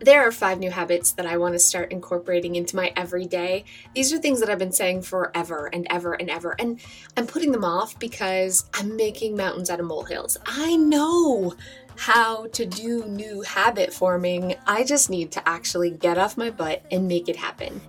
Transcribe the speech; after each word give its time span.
There 0.00 0.22
are 0.26 0.30
five 0.30 0.60
new 0.60 0.70
habits 0.70 1.12
that 1.12 1.26
I 1.26 1.38
want 1.38 1.54
to 1.54 1.58
start 1.58 1.90
incorporating 1.90 2.54
into 2.54 2.76
my 2.76 2.92
everyday. 2.94 3.64
These 3.94 4.12
are 4.12 4.18
things 4.18 4.38
that 4.38 4.48
I've 4.48 4.58
been 4.58 4.70
saying 4.70 5.02
forever 5.02 5.68
and 5.72 5.88
ever 5.90 6.12
and 6.12 6.30
ever, 6.30 6.54
and 6.60 6.80
I'm 7.16 7.26
putting 7.26 7.50
them 7.50 7.64
off 7.64 7.98
because 7.98 8.66
I'm 8.74 8.94
making 8.94 9.36
mountains 9.36 9.70
out 9.70 9.80
of 9.80 9.86
molehills. 9.86 10.36
I 10.46 10.76
know 10.76 11.54
how 11.96 12.46
to 12.52 12.64
do 12.64 13.06
new 13.06 13.42
habit 13.42 13.92
forming. 13.92 14.54
I 14.68 14.84
just 14.84 15.10
need 15.10 15.32
to 15.32 15.48
actually 15.48 15.90
get 15.90 16.16
off 16.16 16.36
my 16.36 16.50
butt 16.50 16.84
and 16.92 17.08
make 17.08 17.28
it 17.28 17.34
happen. 17.34 17.80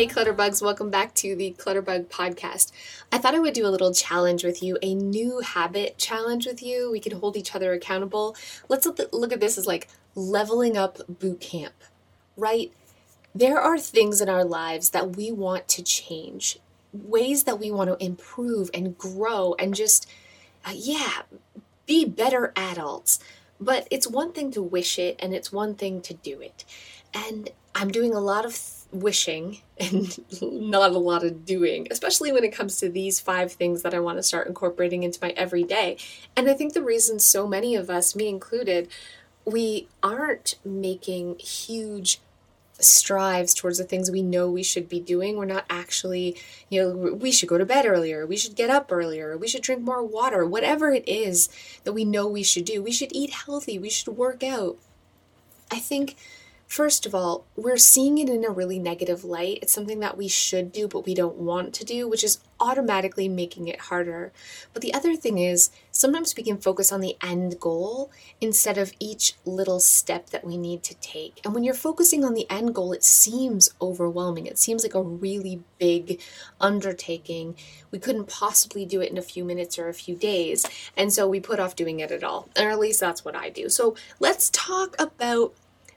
Hey, 0.00 0.06
Clutterbugs, 0.06 0.62
welcome 0.62 0.88
back 0.88 1.12
to 1.16 1.36
the 1.36 1.54
Clutterbug 1.58 2.06
podcast. 2.06 2.72
I 3.12 3.18
thought 3.18 3.34
I 3.34 3.38
would 3.38 3.52
do 3.52 3.66
a 3.66 3.68
little 3.68 3.92
challenge 3.92 4.44
with 4.44 4.62
you, 4.62 4.78
a 4.80 4.94
new 4.94 5.40
habit 5.40 5.98
challenge 5.98 6.46
with 6.46 6.62
you. 6.62 6.90
We 6.90 7.00
can 7.00 7.20
hold 7.20 7.36
each 7.36 7.54
other 7.54 7.74
accountable. 7.74 8.34
Let's 8.70 8.86
look 8.86 9.32
at 9.34 9.40
this 9.40 9.58
as 9.58 9.66
like 9.66 9.88
leveling 10.14 10.74
up 10.74 11.00
boot 11.06 11.42
camp, 11.42 11.74
right? 12.34 12.72
There 13.34 13.60
are 13.60 13.78
things 13.78 14.22
in 14.22 14.30
our 14.30 14.42
lives 14.42 14.88
that 14.88 15.16
we 15.16 15.30
want 15.32 15.68
to 15.68 15.82
change 15.82 16.58
ways 16.94 17.44
that 17.44 17.60
we 17.60 17.70
want 17.70 17.90
to 17.90 18.02
improve 18.02 18.70
and 18.72 18.96
grow 18.96 19.54
and 19.58 19.74
just, 19.74 20.08
uh, 20.64 20.72
yeah, 20.74 21.24
be 21.84 22.06
better 22.06 22.54
adults. 22.56 23.18
But 23.60 23.86
it's 23.90 24.08
one 24.08 24.32
thing 24.32 24.50
to 24.52 24.62
wish 24.62 24.98
it 24.98 25.16
and 25.18 25.34
it's 25.34 25.52
one 25.52 25.74
thing 25.74 26.00
to 26.00 26.14
do 26.14 26.40
it. 26.40 26.64
And 27.12 27.50
I'm 27.74 27.90
doing 27.90 28.14
a 28.14 28.20
lot 28.20 28.46
of 28.46 28.79
wishing 28.92 29.60
and 29.78 30.18
not 30.42 30.92
a 30.92 30.98
lot 30.98 31.24
of 31.24 31.44
doing, 31.44 31.88
especially 31.90 32.32
when 32.32 32.44
it 32.44 32.52
comes 32.52 32.78
to 32.78 32.88
these 32.88 33.20
five 33.20 33.52
things 33.52 33.82
that 33.82 33.94
I 33.94 34.00
want 34.00 34.18
to 34.18 34.22
start 34.22 34.48
incorporating 34.48 35.02
into 35.02 35.18
my 35.22 35.30
everyday. 35.30 35.96
And 36.36 36.48
I 36.48 36.54
think 36.54 36.74
the 36.74 36.82
reason 36.82 37.18
so 37.18 37.46
many 37.46 37.74
of 37.74 37.90
us, 37.90 38.16
me 38.16 38.28
included, 38.28 38.88
we 39.44 39.88
aren't 40.02 40.56
making 40.64 41.38
huge 41.38 42.20
strives 42.78 43.52
towards 43.52 43.78
the 43.78 43.84
things 43.84 44.10
we 44.10 44.22
know 44.22 44.50
we 44.50 44.62
should 44.62 44.88
be 44.88 45.00
doing. 45.00 45.36
We're 45.36 45.44
not 45.44 45.66
actually, 45.68 46.36
you 46.68 46.82
know, 46.82 47.12
we 47.12 47.30
should 47.30 47.48
go 47.48 47.58
to 47.58 47.66
bed 47.66 47.86
earlier, 47.86 48.26
we 48.26 48.36
should 48.36 48.56
get 48.56 48.70
up 48.70 48.90
earlier, 48.90 49.36
we 49.36 49.48
should 49.48 49.62
drink 49.62 49.82
more 49.82 50.02
water, 50.02 50.46
whatever 50.46 50.90
it 50.90 51.06
is 51.06 51.48
that 51.84 51.92
we 51.92 52.04
know 52.04 52.26
we 52.26 52.42
should 52.42 52.64
do. 52.64 52.82
We 52.82 52.92
should 52.92 53.14
eat 53.14 53.30
healthy, 53.30 53.78
we 53.78 53.90
should 53.90 54.16
work 54.16 54.42
out. 54.42 54.78
I 55.70 55.78
think 55.78 56.16
First 56.70 57.04
of 57.04 57.16
all, 57.16 57.46
we're 57.56 57.76
seeing 57.76 58.18
it 58.18 58.28
in 58.28 58.44
a 58.44 58.48
really 58.48 58.78
negative 58.78 59.24
light. 59.24 59.58
It's 59.60 59.72
something 59.72 59.98
that 59.98 60.16
we 60.16 60.28
should 60.28 60.70
do, 60.70 60.86
but 60.86 61.04
we 61.04 61.16
don't 61.16 61.34
want 61.34 61.74
to 61.74 61.84
do, 61.84 62.06
which 62.06 62.22
is 62.22 62.38
automatically 62.60 63.28
making 63.28 63.66
it 63.66 63.80
harder. 63.80 64.32
But 64.72 64.80
the 64.80 64.94
other 64.94 65.16
thing 65.16 65.38
is, 65.38 65.70
sometimes 65.90 66.36
we 66.36 66.44
can 66.44 66.58
focus 66.58 66.92
on 66.92 67.00
the 67.00 67.16
end 67.20 67.58
goal 67.58 68.12
instead 68.40 68.78
of 68.78 68.92
each 69.00 69.34
little 69.44 69.80
step 69.80 70.30
that 70.30 70.44
we 70.44 70.56
need 70.56 70.84
to 70.84 70.94
take. 71.00 71.40
And 71.44 71.54
when 71.54 71.64
you're 71.64 71.74
focusing 71.74 72.24
on 72.24 72.34
the 72.34 72.48
end 72.48 72.72
goal, 72.72 72.92
it 72.92 73.02
seems 73.02 73.74
overwhelming. 73.82 74.46
It 74.46 74.56
seems 74.56 74.84
like 74.84 74.94
a 74.94 75.02
really 75.02 75.64
big 75.80 76.20
undertaking. 76.60 77.56
We 77.90 77.98
couldn't 77.98 78.28
possibly 78.28 78.86
do 78.86 79.00
it 79.00 79.10
in 79.10 79.18
a 79.18 79.22
few 79.22 79.44
minutes 79.44 79.76
or 79.76 79.88
a 79.88 79.92
few 79.92 80.14
days. 80.14 80.64
And 80.96 81.12
so 81.12 81.26
we 81.26 81.40
put 81.40 81.58
off 81.58 81.74
doing 81.74 81.98
it 81.98 82.12
at 82.12 82.22
all. 82.22 82.48
Or 82.56 82.70
at 82.70 82.78
least 82.78 83.00
that's 83.00 83.24
what 83.24 83.34
I 83.34 83.50
do. 83.50 83.68
So 83.68 83.96
let's 84.20 84.50
talk 84.50 84.94
about 85.00 85.52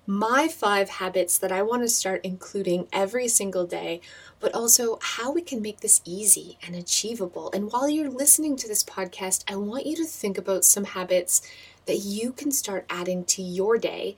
my 0.05 0.47
five 0.47 0.89
habits 0.89 1.37
that 1.37 1.51
I 1.51 1.61
want 1.61 1.81
to 1.83 1.89
start 1.89 2.21
including 2.23 2.87
every 2.91 3.27
single 3.27 3.65
day, 3.65 4.01
but 4.39 4.53
also 4.53 4.99
how 5.01 5.31
we 5.31 5.41
can 5.41 5.61
make 5.61 5.79
this 5.79 6.01
easy 6.03 6.57
and 6.65 6.75
achievable. 6.75 7.49
And 7.53 7.71
while 7.71 7.89
you're 7.89 8.09
listening 8.09 8.57
to 8.57 8.67
this 8.67 8.83
podcast, 8.83 9.43
I 9.51 9.55
want 9.55 9.85
you 9.85 9.95
to 9.97 10.05
think 10.05 10.37
about 10.37 10.65
some 10.65 10.83
habits 10.83 11.41
that 11.85 11.99
you 11.99 12.33
can 12.33 12.51
start 12.51 12.85
adding 12.89 13.23
to 13.25 13.41
your 13.41 13.77
day 13.77 14.17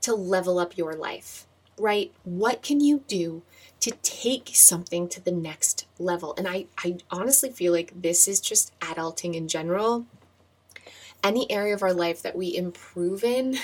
to 0.00 0.14
level 0.14 0.58
up 0.58 0.76
your 0.76 0.94
life, 0.94 1.46
right? 1.78 2.12
What 2.24 2.62
can 2.62 2.80
you 2.80 3.04
do 3.06 3.42
to 3.80 3.92
take 4.02 4.50
something 4.52 5.08
to 5.10 5.24
the 5.24 5.32
next 5.32 5.86
level? 5.98 6.34
And 6.36 6.48
I, 6.48 6.66
I 6.78 6.98
honestly 7.10 7.50
feel 7.50 7.72
like 7.72 7.92
this 8.02 8.26
is 8.26 8.40
just 8.40 8.78
adulting 8.80 9.34
in 9.34 9.46
general. 9.46 10.06
Any 11.22 11.50
area 11.50 11.74
of 11.74 11.82
our 11.82 11.92
life 11.92 12.22
that 12.22 12.36
we 12.36 12.56
improve 12.56 13.22
in 13.22 13.58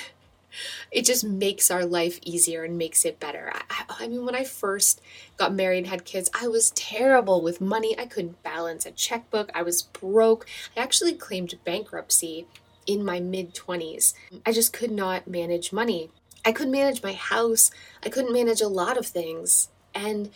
it 0.90 1.04
just 1.04 1.24
makes 1.24 1.70
our 1.70 1.84
life 1.84 2.18
easier 2.22 2.64
and 2.64 2.78
makes 2.78 3.04
it 3.04 3.20
better. 3.20 3.52
I, 3.70 3.84
I, 4.00 4.08
mean, 4.08 4.24
when 4.24 4.34
I 4.34 4.44
first 4.44 5.00
got 5.36 5.54
married 5.54 5.78
and 5.78 5.86
had 5.86 6.04
kids, 6.04 6.30
I 6.34 6.48
was 6.48 6.70
terrible 6.70 7.40
with 7.42 7.60
money. 7.60 7.98
I 7.98 8.06
couldn't 8.06 8.42
balance 8.42 8.86
a 8.86 8.90
checkbook. 8.90 9.50
I 9.54 9.62
was 9.62 9.82
broke. 9.82 10.46
I 10.76 10.80
actually 10.80 11.14
claimed 11.14 11.54
bankruptcy 11.64 12.46
in 12.86 13.04
my 13.04 13.20
mid 13.20 13.54
20s. 13.54 14.14
I 14.44 14.52
just 14.52 14.72
could 14.72 14.90
not 14.90 15.26
manage 15.26 15.72
money. 15.72 16.10
I 16.44 16.52
couldn't 16.52 16.72
manage 16.72 17.02
my 17.02 17.12
house. 17.12 17.70
I 18.04 18.08
couldn't 18.08 18.32
manage 18.32 18.60
a 18.60 18.68
lot 18.68 18.96
of 18.96 19.06
things. 19.06 19.68
And 19.94 20.30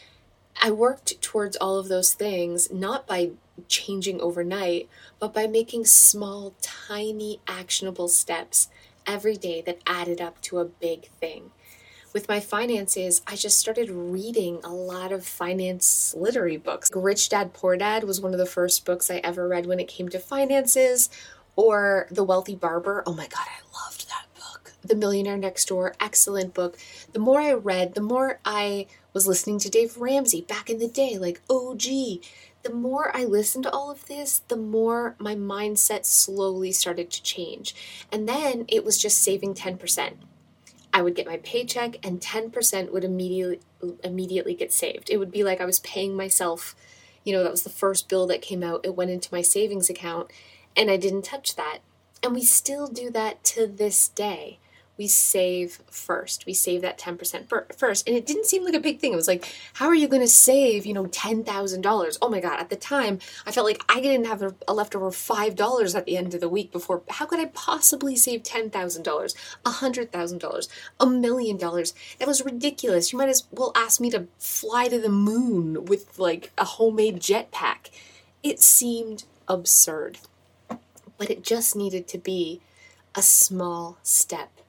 I 0.61 0.71
worked 0.71 1.21
towards 1.23 1.57
all 1.57 1.79
of 1.79 1.89
those 1.89 2.13
things 2.13 2.71
not 2.71 3.07
by 3.07 3.31
changing 3.69 4.21
overnight, 4.21 4.89
but 5.19 5.33
by 5.33 5.47
making 5.47 5.85
small, 5.85 6.55
tiny, 6.61 7.41
actionable 7.47 8.09
steps 8.09 8.69
every 9.11 9.37
day 9.37 9.61
that 9.63 9.81
added 9.87 10.21
up 10.21 10.41
to 10.41 10.61
a 10.61 10.65
big 10.65 11.09
thing. 11.21 11.51
With 12.13 12.29
my 12.29 12.39
finances, 12.39 13.23
I 13.27 13.35
just 13.35 13.59
started 13.59 13.91
reading 13.91 14.61
a 14.63 14.73
lot 14.73 15.11
of 15.11 15.27
finance 15.27 16.15
literary 16.17 16.57
books. 16.57 16.89
Rich 16.95 17.29
Dad 17.29 17.53
Poor 17.53 17.77
Dad 17.77 18.05
was 18.05 18.21
one 18.21 18.33
of 18.33 18.39
the 18.39 18.47
first 18.47 18.85
books 18.85 19.11
I 19.11 19.17
ever 19.17 19.49
read 19.49 19.67
when 19.67 19.81
it 19.81 19.89
came 19.89 20.09
to 20.11 20.21
finances, 20.21 21.11
or 21.57 22.07
The 22.11 22.25
Wealthy 22.25 22.55
Barber. 22.55 23.03
Oh 23.05 23.15
my 23.15 23.27
God, 23.27 23.47
I 23.47 23.85
loved 23.85 24.09
that 24.09 24.27
book. 24.35 24.73
The 24.83 24.95
Millionaire 24.95 25.37
Next 25.37 25.67
Door, 25.67 25.95
excellent 26.01 26.55
book. 26.55 26.79
The 27.13 27.19
more 27.19 27.41
I 27.41 27.53
read, 27.53 27.95
the 27.95 28.01
more 28.01 28.39
I 28.45 28.87
was 29.13 29.27
listening 29.27 29.59
to 29.61 29.69
Dave 29.69 29.97
Ramsey 29.97 30.43
back 30.43 30.71
in 30.71 30.79
the 30.79 30.89
day, 30.89 31.19
like, 31.19 31.43
gee, 31.77 32.23
the 32.63 32.73
more 32.73 33.15
I 33.17 33.25
listened 33.25 33.65
to 33.65 33.71
all 33.71 33.91
of 33.91 34.07
this, 34.07 34.41
the 34.49 34.57
more 34.57 35.17
my 35.19 35.35
mindset 35.35 36.05
slowly 36.05 36.73
started 36.73 37.11
to 37.11 37.23
change. 37.23 37.75
And 38.13 38.29
then 38.29 38.65
it 38.69 38.85
was 38.85 38.99
just 38.99 39.23
saving 39.23 39.55
10%. 39.55 40.15
I 40.93 41.03
would 41.03 41.15
get 41.15 41.27
my 41.27 41.39
paycheck 41.39 42.05
and 42.05 42.21
10% 42.21 42.93
would 42.93 43.05
immediately 43.05 43.61
immediately 44.05 44.55
get 44.55 44.73
saved. 44.73 45.09
It 45.09 45.17
would 45.17 45.31
be 45.31 45.43
like 45.43 45.61
I 45.61 45.65
was 45.65 45.79
paying 45.81 46.15
myself, 46.15 46.75
you 47.25 47.33
know, 47.33 47.43
that 47.43 47.51
was 47.51 47.63
the 47.63 47.71
first 47.71 48.11
bill 48.11 48.27
that 48.27 48.43
came 48.43 48.63
out. 48.63 48.85
It 48.85 48.95
went 48.95 49.11
into 49.11 49.33
my 49.33 49.41
savings 49.41 49.89
account 49.89 50.31
and 50.77 50.91
I 50.91 50.99
didn't 50.99 51.23
touch 51.23 51.57
that. 51.57 51.79
And 52.23 52.35
we 52.35 52.43
still 52.43 52.87
do 52.87 53.09
that 53.11 53.43
to 53.45 53.67
this 53.67 54.09
day 54.09 54.59
we 55.01 55.07
save 55.07 55.81
first. 55.91 56.45
We 56.45 56.53
save 56.53 56.83
that 56.83 56.99
10% 56.99 57.49
first. 57.75 58.07
And 58.07 58.15
it 58.15 58.27
didn't 58.27 58.45
seem 58.45 58.67
like 58.67 58.75
a 58.75 58.81
big 58.81 59.01
thing. 59.01 59.15
It 59.15 59.17
was 59.17 59.29
like, 59.29 59.51
how 59.73 59.87
are 59.87 59.95
you 59.95 60.07
going 60.07 60.21
to 60.21 60.29
save, 60.29 60.85
you 60.85 60.93
know, 60.93 61.07
$10,000? 61.07 62.19
Oh 62.21 62.29
my 62.29 62.39
God. 62.39 62.61
At 62.61 62.69
the 62.69 62.77
time, 62.77 63.19
I 63.47 63.51
felt 63.51 63.67
like 63.67 63.83
I 63.89 64.03
didn't 64.03 64.27
have 64.27 64.43
a, 64.43 64.55
a 64.69 64.75
leftover 64.75 65.09
$5 65.09 65.97
at 65.97 66.05
the 66.05 66.19
end 66.19 66.35
of 66.35 66.43
the 66.43 66.51
week 66.51 66.71
before. 66.71 67.01
How 67.09 67.25
could 67.25 67.41
I 67.41 67.47
possibly 67.47 68.15
save 68.15 68.43
$10,000, 68.43 68.71
$100,000, 69.65 70.69
a 71.01 71.07
million 71.07 71.57
dollars? 71.57 71.95
That 72.19 72.29
was 72.29 72.45
ridiculous. 72.45 73.11
You 73.11 73.19
might 73.19 73.31
as 73.31 73.45
well 73.51 73.73
ask 73.75 74.03
me 74.03 74.11
to 74.11 74.27
fly 74.39 74.89
to 74.89 74.99
the 74.99 75.09
moon 75.09 75.87
with 75.87 76.19
like 76.19 76.53
a 76.59 76.67
homemade 76.67 77.21
jetpack. 77.21 77.89
It 78.43 78.61
seemed 78.61 79.25
absurd. 79.49 80.19
But 81.17 81.31
it 81.31 81.43
just 81.43 81.75
needed 81.75 82.07
to 82.09 82.19
be 82.19 82.61
a 83.15 83.23
small 83.23 83.97
step 84.03 84.60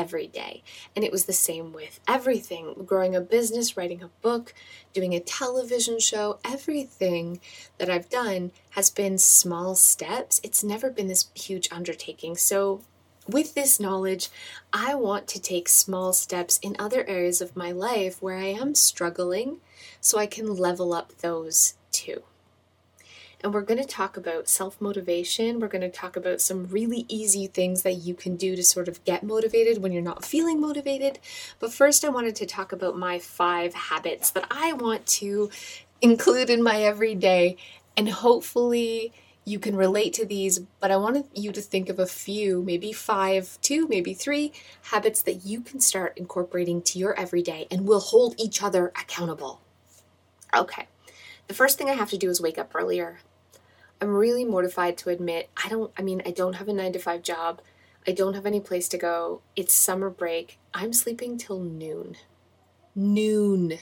every 0.00 0.26
day. 0.26 0.62
And 0.96 1.04
it 1.04 1.12
was 1.12 1.26
the 1.26 1.34
same 1.34 1.74
with 1.74 2.00
everything 2.08 2.72
growing 2.86 3.14
a 3.14 3.20
business, 3.20 3.76
writing 3.76 4.02
a 4.02 4.08
book, 4.22 4.54
doing 4.94 5.14
a 5.14 5.20
television 5.20 6.00
show. 6.00 6.38
Everything 6.42 7.38
that 7.76 7.90
I've 7.90 8.08
done 8.08 8.52
has 8.70 8.88
been 8.88 9.18
small 9.18 9.74
steps. 9.74 10.40
It's 10.42 10.64
never 10.64 10.88
been 10.90 11.08
this 11.08 11.28
huge 11.34 11.68
undertaking. 11.70 12.36
So, 12.36 12.80
with 13.28 13.54
this 13.54 13.78
knowledge, 13.78 14.30
I 14.72 14.94
want 14.94 15.28
to 15.28 15.40
take 15.40 15.68
small 15.68 16.14
steps 16.14 16.58
in 16.62 16.74
other 16.78 17.06
areas 17.06 17.42
of 17.42 17.54
my 17.54 17.70
life 17.70 18.22
where 18.22 18.38
I 18.38 18.46
am 18.46 18.74
struggling 18.74 19.58
so 20.00 20.18
I 20.18 20.26
can 20.26 20.56
level 20.56 20.94
up 20.94 21.18
those 21.18 21.74
too 21.92 22.22
and 23.42 23.54
we're 23.54 23.62
going 23.62 23.80
to 23.80 23.86
talk 23.86 24.16
about 24.16 24.48
self 24.48 24.80
motivation. 24.80 25.60
We're 25.60 25.68
going 25.68 25.80
to 25.82 25.90
talk 25.90 26.16
about 26.16 26.40
some 26.40 26.66
really 26.66 27.06
easy 27.08 27.46
things 27.46 27.82
that 27.82 27.94
you 27.94 28.14
can 28.14 28.36
do 28.36 28.54
to 28.56 28.62
sort 28.62 28.88
of 28.88 29.02
get 29.04 29.22
motivated 29.22 29.82
when 29.82 29.92
you're 29.92 30.02
not 30.02 30.24
feeling 30.24 30.60
motivated. 30.60 31.18
But 31.58 31.72
first, 31.72 32.04
I 32.04 32.08
wanted 32.08 32.36
to 32.36 32.46
talk 32.46 32.72
about 32.72 32.96
my 32.96 33.18
five 33.18 33.74
habits 33.74 34.30
that 34.30 34.46
I 34.50 34.72
want 34.72 35.06
to 35.06 35.50
include 36.00 36.50
in 36.50 36.62
my 36.62 36.82
everyday, 36.82 37.56
and 37.96 38.08
hopefully, 38.08 39.12
you 39.44 39.58
can 39.58 39.74
relate 39.74 40.12
to 40.14 40.26
these, 40.26 40.60
but 40.80 40.90
I 40.90 40.96
wanted 40.96 41.24
you 41.34 41.50
to 41.52 41.60
think 41.60 41.88
of 41.88 41.98
a 41.98 42.06
few, 42.06 42.62
maybe 42.62 42.92
five, 42.92 43.58
two, 43.62 43.88
maybe 43.88 44.14
three 44.14 44.52
habits 44.90 45.22
that 45.22 45.44
you 45.44 45.60
can 45.60 45.80
start 45.80 46.16
incorporating 46.16 46.82
to 46.82 46.98
your 46.98 47.18
everyday 47.18 47.66
and 47.70 47.86
will 47.86 48.00
hold 48.00 48.34
each 48.38 48.62
other 48.62 48.88
accountable. 48.88 49.60
Okay, 50.54 50.86
the 51.48 51.54
first 51.54 51.78
thing 51.78 51.88
I 51.88 51.94
have 51.94 52.10
to 52.10 52.18
do 52.18 52.28
is 52.28 52.40
wake 52.40 52.58
up 52.58 52.72
earlier. 52.74 53.20
I'm 54.00 54.08
really 54.08 54.44
mortified 54.44 54.96
to 54.98 55.10
admit 55.10 55.50
I 55.62 55.68
don't, 55.68 55.92
I 55.96 56.02
mean, 56.02 56.22
I 56.24 56.30
don't 56.30 56.54
have 56.54 56.68
a 56.68 56.72
nine 56.72 56.92
to 56.94 56.98
five 56.98 57.22
job. 57.22 57.60
I 58.06 58.12
don't 58.12 58.34
have 58.34 58.46
any 58.46 58.60
place 58.60 58.88
to 58.88 58.98
go. 58.98 59.42
It's 59.56 59.74
summer 59.74 60.08
break. 60.08 60.58
I'm 60.72 60.92
sleeping 60.92 61.36
till 61.36 61.60
noon. 61.60 62.16
Noon. 62.94 63.78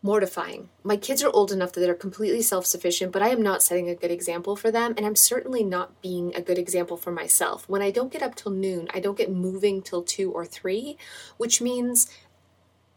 Mortifying. 0.00 0.68
My 0.84 0.96
kids 0.96 1.24
are 1.24 1.30
old 1.30 1.50
enough 1.50 1.72
that 1.72 1.80
they're 1.80 1.94
completely 1.94 2.40
self 2.40 2.66
sufficient, 2.66 3.10
but 3.10 3.20
I 3.20 3.30
am 3.30 3.42
not 3.42 3.64
setting 3.64 3.90
a 3.90 3.96
good 3.96 4.12
example 4.12 4.54
for 4.54 4.70
them, 4.70 4.94
and 4.96 5.04
I'm 5.04 5.16
certainly 5.16 5.64
not 5.64 6.00
being 6.00 6.32
a 6.36 6.40
good 6.40 6.56
example 6.56 6.96
for 6.96 7.10
myself. 7.10 7.68
When 7.68 7.82
I 7.82 7.90
don't 7.90 8.12
get 8.12 8.22
up 8.22 8.36
till 8.36 8.52
noon, 8.52 8.86
I 8.94 9.00
don't 9.00 9.18
get 9.18 9.32
moving 9.32 9.82
till 9.82 10.04
two 10.04 10.30
or 10.30 10.46
three, 10.46 10.96
which 11.36 11.60
means 11.60 12.08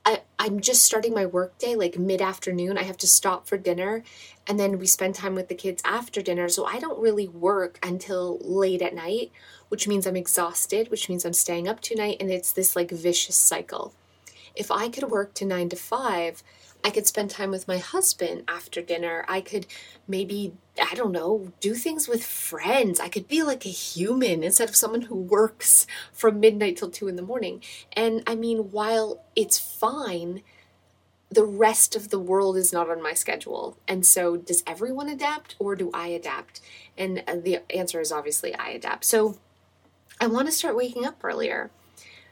I, 0.05 0.21
I'm 0.39 0.59
just 0.59 0.83
starting 0.83 1.13
my 1.13 1.25
workday 1.25 1.75
like 1.75 1.97
mid 1.97 2.21
afternoon. 2.21 2.77
I 2.77 2.83
have 2.83 2.97
to 2.97 3.07
stop 3.07 3.47
for 3.47 3.57
dinner 3.57 4.03
and 4.47 4.59
then 4.59 4.79
we 4.79 4.87
spend 4.87 5.15
time 5.15 5.35
with 5.35 5.47
the 5.47 5.55
kids 5.55 5.81
after 5.85 6.21
dinner. 6.21 6.49
So 6.49 6.65
I 6.65 6.79
don't 6.79 6.99
really 6.99 7.27
work 7.27 7.79
until 7.83 8.39
late 8.41 8.81
at 8.81 8.95
night, 8.95 9.31
which 9.69 9.87
means 9.87 10.07
I'm 10.07 10.15
exhausted, 10.15 10.89
which 10.89 11.09
means 11.09 11.25
I'm 11.25 11.33
staying 11.33 11.67
up 11.67 11.79
tonight, 11.79 12.17
and 12.19 12.31
it's 12.31 12.51
this 12.51 12.75
like 12.75 12.91
vicious 12.91 13.35
cycle. 13.35 13.93
If 14.55 14.71
I 14.71 14.89
could 14.89 15.09
work 15.09 15.33
to 15.35 15.45
nine 15.45 15.69
to 15.69 15.75
five, 15.75 16.43
I 16.83 16.89
could 16.89 17.07
spend 17.07 17.29
time 17.29 17.51
with 17.51 17.67
my 17.67 17.77
husband 17.77 18.43
after 18.47 18.81
dinner. 18.81 19.25
I 19.27 19.41
could 19.41 19.67
maybe, 20.07 20.53
I 20.81 20.95
don't 20.95 21.11
know, 21.11 21.51
do 21.59 21.73
things 21.73 22.07
with 22.07 22.25
friends. 22.25 22.99
I 22.99 23.07
could 23.07 23.27
be 23.27 23.43
like 23.43 23.65
a 23.65 23.69
human 23.69 24.43
instead 24.43 24.69
of 24.69 24.75
someone 24.75 25.03
who 25.03 25.15
works 25.15 25.85
from 26.11 26.39
midnight 26.39 26.77
till 26.77 26.89
two 26.89 27.07
in 27.07 27.15
the 27.15 27.21
morning. 27.21 27.61
And 27.93 28.23
I 28.25 28.35
mean, 28.35 28.71
while 28.71 29.23
it's 29.35 29.59
fine, 29.59 30.41
the 31.29 31.45
rest 31.45 31.95
of 31.95 32.09
the 32.09 32.19
world 32.19 32.57
is 32.57 32.73
not 32.73 32.89
on 32.89 33.01
my 33.01 33.13
schedule. 33.13 33.77
And 33.87 34.05
so, 34.05 34.35
does 34.35 34.63
everyone 34.67 35.07
adapt 35.07 35.55
or 35.59 35.75
do 35.75 35.89
I 35.93 36.07
adapt? 36.07 36.61
And 36.97 37.23
the 37.33 37.61
answer 37.73 38.01
is 38.01 38.11
obviously 38.11 38.53
I 38.53 38.69
adapt. 38.69 39.05
So, 39.05 39.37
I 40.19 40.27
want 40.27 40.47
to 40.47 40.51
start 40.51 40.75
waking 40.75 41.05
up 41.05 41.23
earlier. 41.23 41.71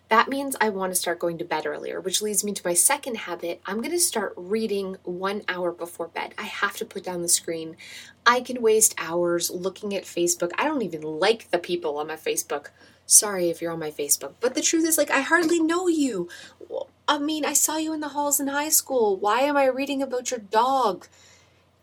That 0.09 0.27
means 0.27 0.55
I 0.59 0.69
want 0.69 0.91
to 0.91 0.99
start 0.99 1.19
going 1.19 1.37
to 1.37 1.45
bed 1.45 1.67
earlier, 1.67 2.01
which 2.01 2.21
leads 2.21 2.43
me 2.43 2.51
to 2.53 2.65
my 2.65 2.73
second 2.73 3.15
habit. 3.15 3.61
I'm 3.67 3.77
going 3.77 3.91
to 3.91 3.99
start 3.99 4.33
reading 4.35 4.97
one 5.03 5.43
hour 5.47 5.71
before 5.71 6.07
bed. 6.07 6.33
I 6.35 6.43
have 6.43 6.75
to 6.77 6.85
put 6.85 7.03
down 7.03 7.21
the 7.21 7.29
screen. 7.29 7.77
I 8.25 8.41
can 8.41 8.59
waste 8.59 8.95
hours 8.97 9.51
looking 9.51 9.95
at 9.95 10.05
Facebook. 10.05 10.51
I 10.57 10.65
don't 10.65 10.81
even 10.81 11.03
like 11.03 11.51
the 11.51 11.59
people 11.59 11.99
on 11.99 12.07
my 12.07 12.15
Facebook. 12.15 12.69
Sorry 13.05 13.51
if 13.51 13.61
you're 13.61 13.71
on 13.71 13.79
my 13.79 13.91
Facebook, 13.91 14.33
but 14.39 14.55
the 14.55 14.61
truth 14.61 14.87
is, 14.87 14.97
like, 14.97 15.11
I 15.11 15.21
hardly 15.21 15.59
know 15.59 15.87
you. 15.87 16.27
I 17.07 17.19
mean, 17.19 17.45
I 17.45 17.53
saw 17.53 17.77
you 17.77 17.93
in 17.93 17.99
the 17.99 18.09
halls 18.09 18.39
in 18.39 18.47
high 18.47 18.69
school. 18.69 19.15
Why 19.15 19.41
am 19.41 19.57
I 19.57 19.65
reading 19.65 20.01
about 20.01 20.31
your 20.31 20.39
dog 20.39 21.07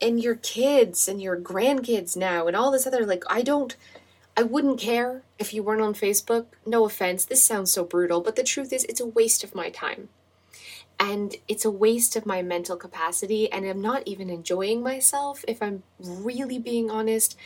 and 0.01 0.21
your 0.21 0.35
kids 0.35 1.09
and 1.09 1.23
your 1.23 1.37
grandkids 1.37 2.17
now 2.17 2.49
and 2.49 2.57
all 2.57 2.73
this 2.73 2.87
other, 2.87 3.07
like, 3.07 3.25
I 3.29 3.43
don't 3.43 3.77
I 4.37 4.43
wouldn't 4.43 4.79
care 4.79 5.23
if 5.39 5.55
you 5.55 5.63
weren't 5.63 5.81
on 5.83 5.95
Facebook. 5.95 6.47
No 6.67 6.85
offense, 6.85 7.25
this 7.25 7.43
sounds 7.43 7.73
so 7.73 7.85
brutal, 7.85 8.21
but 8.21 8.37
the 8.37 8.45
truth 8.45 8.73
is, 8.73 8.85
it's 8.85 9.01
a 9.01 9.07
waste 9.07 9.43
of 9.43 9.55
my 9.55 9.71
time. 9.71 10.11
And 11.01 11.37
it's 11.49 11.65
a 11.65 11.71
waste 11.71 12.17
of 12.17 12.27
my 12.27 12.43
mental 12.43 12.77
capacity, 12.77 13.51
and 13.51 13.65
I'm 13.65 13.81
not 13.81 14.03
even 14.07 14.31
enjoying 14.31 14.83
myself. 14.83 15.45
If 15.49 15.63
I'm 15.63 15.83
really 15.99 16.59
being 16.59 16.91
honest, 16.91 17.37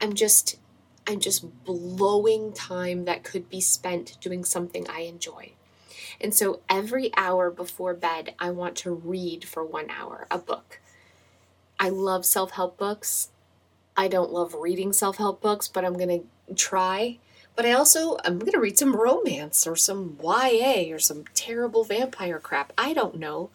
I'm 0.00 0.14
just. 0.14 0.56
I'm 1.08 1.18
just 1.18 1.64
blowing 1.64 2.52
time 2.52 3.06
that 3.06 3.24
could 3.24 3.48
be 3.48 3.60
spent 3.60 4.18
doing 4.20 4.44
something 4.44 4.86
I 4.88 5.00
enjoy. 5.00 5.54
And 6.20 6.34
so 6.34 6.60
every 6.68 7.10
hour 7.16 7.50
before 7.50 7.94
bed, 7.94 8.34
I 8.38 8.50
want 8.50 8.76
to 8.76 8.92
read 8.92 9.44
for 9.44 9.64
one 9.64 9.90
hour 9.90 10.26
a 10.30 10.38
book. 10.38 10.78
I 11.80 11.88
love 11.88 12.26
self 12.26 12.52
help 12.52 12.76
books. 12.76 13.30
I 13.96 14.06
don't 14.06 14.30
love 14.32 14.54
reading 14.54 14.92
self 14.92 15.16
help 15.16 15.40
books, 15.40 15.66
but 15.66 15.84
I'm 15.84 15.94
going 15.94 16.20
to 16.20 16.26
try. 16.56 17.18
But 17.56 17.66
I 17.66 17.72
also, 17.72 18.16
I'm 18.24 18.38
going 18.38 18.52
to 18.52 18.60
read 18.60 18.78
some 18.78 18.96
romance 18.96 19.66
or 19.66 19.76
some 19.76 20.18
YA 20.22 20.92
or 20.94 20.98
some 20.98 21.24
terrible 21.34 21.84
vampire 21.84 22.38
crap. 22.38 22.72
I 22.78 22.92
don't 22.94 23.18
know. 23.18 23.50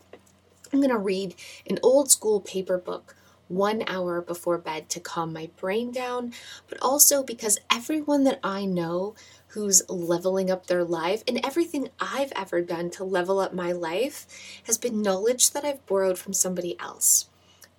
I'm 0.72 0.80
going 0.80 0.92
to 0.92 0.98
read 0.98 1.36
an 1.68 1.80
old 1.82 2.12
school 2.12 2.42
paper 2.42 2.78
book 2.78 3.16
one 3.48 3.84
hour 3.88 4.22
before 4.22 4.58
bed 4.58 4.90
to 4.90 5.00
calm 5.00 5.32
my 5.32 5.50
brain 5.58 5.92
down, 5.92 6.34
but 6.68 6.80
also 6.82 7.24
because 7.24 7.60
everyone 7.72 8.24
that 8.24 8.40
I 8.44 8.66
know 8.66 9.16
who's 9.50 9.88
leveling 9.88 10.50
up 10.50 10.68
their 10.68 10.84
life 10.84 11.24
and 11.28 11.40
everything 11.46 11.90
I've 12.00 12.34
ever 12.36 12.62
done 12.62 12.90
to 12.92 13.04
level 13.04 13.40
up 13.40 13.54
my 13.54 13.72
life 13.72 14.26
has 14.66 14.78
been 14.78 15.02
knowledge 15.02 15.52
that 15.52 15.64
I've 15.64 15.86
borrowed 15.86 16.18
from 16.18 16.34
somebody 16.34 16.78
else. 16.80 17.30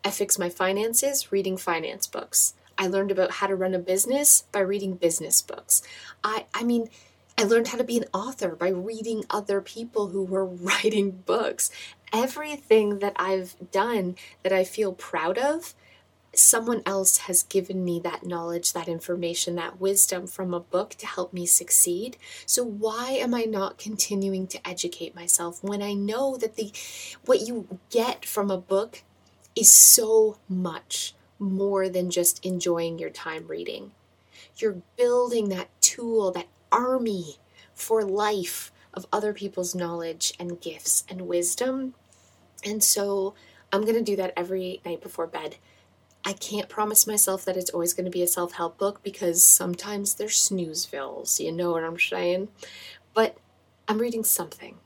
I 0.05 0.11
fix 0.11 0.39
my 0.39 0.49
finances 0.49 1.33
reading 1.33 1.57
finance 1.57 2.07
books. 2.07 2.55
I 2.79 2.87
learned 2.87 3.11
about 3.11 3.33
how 3.33 3.47
to 3.47 3.57
run 3.57 3.75
a 3.75 3.79
business 3.79 4.45
by 4.53 4.61
reading 4.61 4.95
business 4.95 5.43
books. 5.43 5.83
I 6.23 6.47
I 6.55 6.65
mean, 6.65 6.89
I 7.39 7.45
learned 7.45 7.69
how 7.69 7.79
to 7.79 7.85
be 7.85 7.99
an 7.99 8.07
author 8.15 8.55
by 8.57 8.69
reading 8.69 9.25
other 9.29 9.61
people 9.61 10.09
who 10.09 10.25
were 10.25 10.45
writing 10.45 11.11
books. 11.11 11.71
Everything 12.13 13.01
that 13.01 13.15
I've 13.17 13.57
done 13.71 14.17
that 14.43 14.53
I 14.53 14.65
feel 14.65 14.93
proud 14.93 15.39
of, 15.39 15.75
someone 16.35 16.83
else 16.87 17.19
has 17.19 17.43
given 17.43 17.85
me 17.85 17.99
that 18.01 18.25
knowledge, 18.25 18.73
that 18.73 18.89
information, 18.89 19.55
that 19.57 19.81
wisdom 19.81 20.27
from 20.27 20.55
a 20.55 20.61
book 20.61 20.91
to 20.91 21.07
help 21.07 21.33
me 21.33 21.47
succeed. 21.47 22.17
So 22.45 22.65
why 22.65 23.13
am 23.13 23.35
I 23.35 23.43
not 23.43 23.79
continuing 23.79 24.47
to 24.49 24.69
educate 24.69 25.15
myself 25.15 25.63
when 25.63 25.83
I 25.83 25.95
know 25.95 26.37
that 26.37 26.57
the 26.57 26.73
what 27.25 27.47
you 27.47 27.81
get 27.91 28.25
from 28.25 28.51
a 28.51 28.59
book 28.59 29.03
is 29.55 29.71
so 29.71 30.39
much 30.49 31.15
more 31.39 31.89
than 31.89 32.11
just 32.11 32.45
enjoying 32.45 32.99
your 32.99 33.11
time 33.11 33.47
reading. 33.47 33.93
You're 34.57 34.83
building 34.97 35.49
that 35.51 35.69
tool, 35.81 36.31
that 36.33 36.49
army 36.73 37.37
for 37.75 38.03
life 38.03 38.73
of 38.95 39.07
other 39.13 39.33
people's 39.33 39.75
knowledge 39.75 40.33
and 40.39 40.61
gifts 40.61 41.05
and 41.09 41.23
wisdom. 41.23 41.95
And 42.65 42.83
so 42.83 43.35
I'm 43.73 43.83
going 43.83 43.95
to 43.95 44.03
do 44.03 44.17
that 44.17 44.33
every 44.37 44.81
night 44.85 45.03
before 45.03 45.27
bed. 45.27 45.57
I 46.25 46.33
can't 46.33 46.69
promise 46.69 47.07
myself 47.07 47.45
that 47.45 47.57
it's 47.57 47.71
always 47.71 47.93
going 47.93 48.07
to 48.07 48.11
be 48.11 48.23
a 48.23 48.27
self 48.27 48.53
help 48.55 48.79
book 48.79 49.03
because 49.03 49.45
sometimes 49.45 50.15
they're 50.15 50.29
snoozevilles, 50.29 51.39
you 51.39 51.53
know 51.53 51.71
what 51.73 51.85
I'm 51.85 51.99
saying? 51.99 52.49
But 53.15 53.37
I'm 53.87 53.99
reading 53.99 54.25
something, 54.25 54.79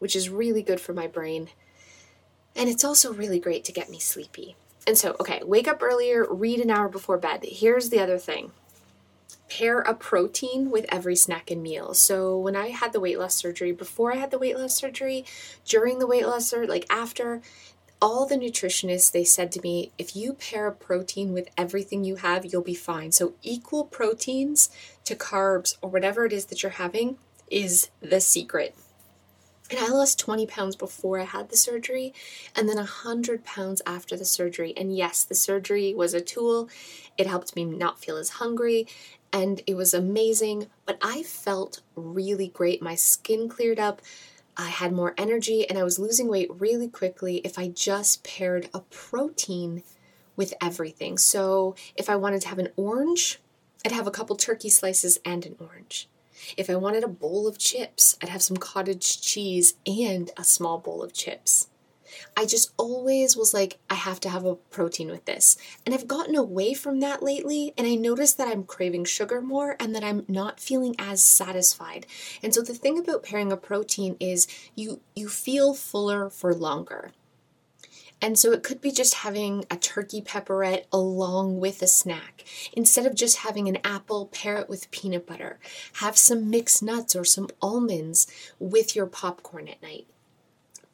which 0.00 0.14
is 0.14 0.28
really 0.28 0.62
good 0.62 0.80
for 0.80 0.92
my 0.92 1.06
brain 1.06 1.48
and 2.56 2.70
it's 2.70 2.84
also 2.84 3.12
really 3.12 3.38
great 3.38 3.64
to 3.64 3.72
get 3.72 3.90
me 3.90 3.98
sleepy. 3.98 4.56
And 4.86 4.96
so, 4.96 5.16
okay, 5.18 5.42
wake 5.44 5.66
up 5.66 5.82
earlier, 5.82 6.26
read 6.32 6.60
an 6.60 6.70
hour 6.70 6.88
before 6.88 7.18
bed. 7.18 7.44
Here's 7.44 7.90
the 7.90 8.00
other 8.00 8.18
thing 8.18 8.52
pair 9.48 9.78
a 9.80 9.94
protein 9.94 10.70
with 10.70 10.86
every 10.88 11.14
snack 11.14 11.50
and 11.50 11.62
meal. 11.62 11.94
So 11.94 12.36
when 12.36 12.56
I 12.56 12.68
had 12.68 12.92
the 12.92 13.00
weight 13.00 13.18
loss 13.18 13.34
surgery, 13.34 13.72
before 13.72 14.12
I 14.12 14.16
had 14.16 14.30
the 14.30 14.38
weight 14.38 14.58
loss 14.58 14.74
surgery, 14.74 15.24
during 15.64 15.98
the 15.98 16.06
weight 16.06 16.26
loss 16.26 16.48
surgery, 16.48 16.66
like 16.66 16.86
after, 16.90 17.42
all 18.00 18.26
the 18.26 18.36
nutritionists 18.36 19.10
they 19.10 19.24
said 19.24 19.50
to 19.52 19.60
me, 19.62 19.92
if 19.98 20.14
you 20.14 20.34
pair 20.34 20.66
a 20.66 20.72
protein 20.72 21.32
with 21.32 21.48
everything 21.56 22.04
you 22.04 22.16
have, 22.16 22.44
you'll 22.44 22.62
be 22.62 22.74
fine. 22.74 23.10
So 23.12 23.34
equal 23.42 23.84
proteins 23.84 24.68
to 25.04 25.14
carbs 25.14 25.76
or 25.80 25.88
whatever 25.90 26.26
it 26.26 26.32
is 26.32 26.46
that 26.46 26.62
you're 26.62 26.72
having 26.72 27.16
is 27.50 27.88
the 28.00 28.20
secret. 28.20 28.74
And 29.70 29.80
I 29.80 29.88
lost 29.88 30.18
20 30.18 30.46
pounds 30.46 30.76
before 30.76 31.18
I 31.18 31.24
had 31.24 31.48
the 31.48 31.56
surgery, 31.56 32.14
and 32.54 32.68
then 32.68 32.76
100 32.76 33.44
pounds 33.44 33.82
after 33.86 34.16
the 34.16 34.24
surgery. 34.24 34.72
And 34.76 34.96
yes, 34.96 35.24
the 35.24 35.34
surgery 35.34 35.94
was 35.94 36.14
a 36.14 36.20
tool. 36.20 36.68
It 37.18 37.26
helped 37.26 37.56
me 37.56 37.64
not 37.64 37.98
feel 37.98 38.16
as 38.16 38.30
hungry, 38.30 38.86
and 39.32 39.62
it 39.66 39.74
was 39.74 39.92
amazing. 39.92 40.68
But 40.84 40.98
I 41.02 41.22
felt 41.22 41.80
really 41.96 42.48
great. 42.48 42.80
My 42.80 42.94
skin 42.94 43.48
cleared 43.48 43.80
up, 43.80 44.00
I 44.56 44.68
had 44.68 44.92
more 44.92 45.14
energy, 45.18 45.68
and 45.68 45.78
I 45.78 45.84
was 45.84 45.98
losing 45.98 46.28
weight 46.28 46.50
really 46.60 46.88
quickly 46.88 47.38
if 47.38 47.58
I 47.58 47.68
just 47.68 48.24
paired 48.24 48.68
a 48.72 48.80
protein 48.80 49.82
with 50.36 50.54
everything. 50.62 51.18
So 51.18 51.74
if 51.96 52.08
I 52.08 52.16
wanted 52.16 52.42
to 52.42 52.48
have 52.48 52.58
an 52.58 52.68
orange, 52.76 53.40
I'd 53.84 53.92
have 53.92 54.06
a 54.06 54.12
couple 54.12 54.36
turkey 54.36 54.68
slices 54.68 55.18
and 55.24 55.44
an 55.44 55.56
orange. 55.58 56.08
If 56.56 56.70
I 56.70 56.76
wanted 56.76 57.04
a 57.04 57.08
bowl 57.08 57.46
of 57.46 57.58
chips, 57.58 58.16
I'd 58.22 58.28
have 58.28 58.42
some 58.42 58.56
cottage 58.56 59.20
cheese 59.20 59.74
and 59.86 60.30
a 60.36 60.44
small 60.44 60.78
bowl 60.78 61.02
of 61.02 61.12
chips. 61.12 61.68
I 62.36 62.46
just 62.46 62.72
always 62.76 63.36
was 63.36 63.52
like, 63.52 63.78
I 63.90 63.94
have 63.94 64.20
to 64.20 64.28
have 64.28 64.44
a 64.44 64.54
protein 64.54 65.10
with 65.10 65.24
this. 65.24 65.56
And 65.84 65.94
I've 65.94 66.08
gotten 66.08 66.36
away 66.36 66.74
from 66.74 67.00
that 67.00 67.22
lately, 67.22 67.74
and 67.76 67.86
I 67.86 67.94
noticed 67.94 68.38
that 68.38 68.48
I'm 68.48 68.64
craving 68.64 69.04
sugar 69.04 69.40
more 69.40 69.76
and 69.80 69.94
that 69.94 70.04
I'm 70.04 70.24
not 70.28 70.60
feeling 70.60 70.94
as 70.98 71.22
satisfied. 71.22 72.06
And 72.42 72.54
so 72.54 72.62
the 72.62 72.74
thing 72.74 72.98
about 72.98 73.22
pairing 73.22 73.52
a 73.52 73.56
protein 73.56 74.16
is 74.20 74.46
you 74.74 75.00
you 75.14 75.28
feel 75.28 75.74
fuller 75.74 76.30
for 76.30 76.54
longer. 76.54 77.12
And 78.22 78.38
so 78.38 78.52
it 78.52 78.62
could 78.62 78.80
be 78.80 78.90
just 78.90 79.14
having 79.14 79.64
a 79.70 79.76
turkey 79.76 80.22
pepperette 80.22 80.84
along 80.92 81.60
with 81.60 81.82
a 81.82 81.86
snack. 81.86 82.44
Instead 82.72 83.06
of 83.06 83.14
just 83.14 83.38
having 83.38 83.68
an 83.68 83.78
apple, 83.84 84.26
pair 84.26 84.56
it 84.56 84.68
with 84.68 84.90
peanut 84.90 85.26
butter. 85.26 85.58
Have 85.94 86.16
some 86.16 86.48
mixed 86.48 86.82
nuts 86.82 87.14
or 87.14 87.24
some 87.24 87.48
almonds 87.60 88.26
with 88.58 88.96
your 88.96 89.06
popcorn 89.06 89.68
at 89.68 89.82
night. 89.82 90.06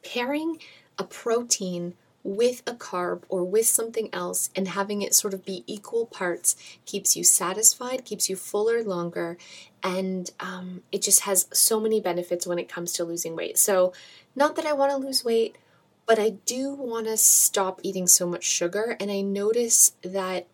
Pairing 0.03 0.57
a 0.97 1.05
protein 1.05 1.93
with 2.23 2.63
a 2.65 2.73
carb 2.73 3.23
or 3.27 3.43
with 3.43 3.65
something 3.65 4.09
else 4.13 4.49
and 4.55 4.69
having 4.69 5.01
it 5.01 5.13
sort 5.13 5.33
of 5.33 5.45
be 5.45 5.63
equal 5.67 6.05
parts 6.05 6.55
keeps 6.85 7.15
you 7.15 7.23
satisfied, 7.23 8.05
keeps 8.05 8.29
you 8.29 8.35
fuller 8.35 8.81
longer, 8.83 9.37
and 9.83 10.31
um, 10.39 10.81
it 10.91 11.01
just 11.01 11.21
has 11.21 11.47
so 11.51 11.79
many 11.79 11.99
benefits 11.99 12.47
when 12.47 12.59
it 12.59 12.69
comes 12.69 12.93
to 12.93 13.03
losing 13.03 13.35
weight. 13.35 13.57
So, 13.57 13.93
not 14.35 14.55
that 14.55 14.65
I 14.65 14.73
want 14.73 14.91
to 14.91 14.97
lose 14.97 15.23
weight, 15.25 15.57
but 16.05 16.19
I 16.19 16.31
do 16.45 16.73
want 16.73 17.07
to 17.07 17.17
stop 17.17 17.79
eating 17.83 18.07
so 18.07 18.27
much 18.27 18.43
sugar. 18.43 18.97
And 18.99 19.11
I 19.11 19.21
notice 19.21 19.93
that 20.01 20.47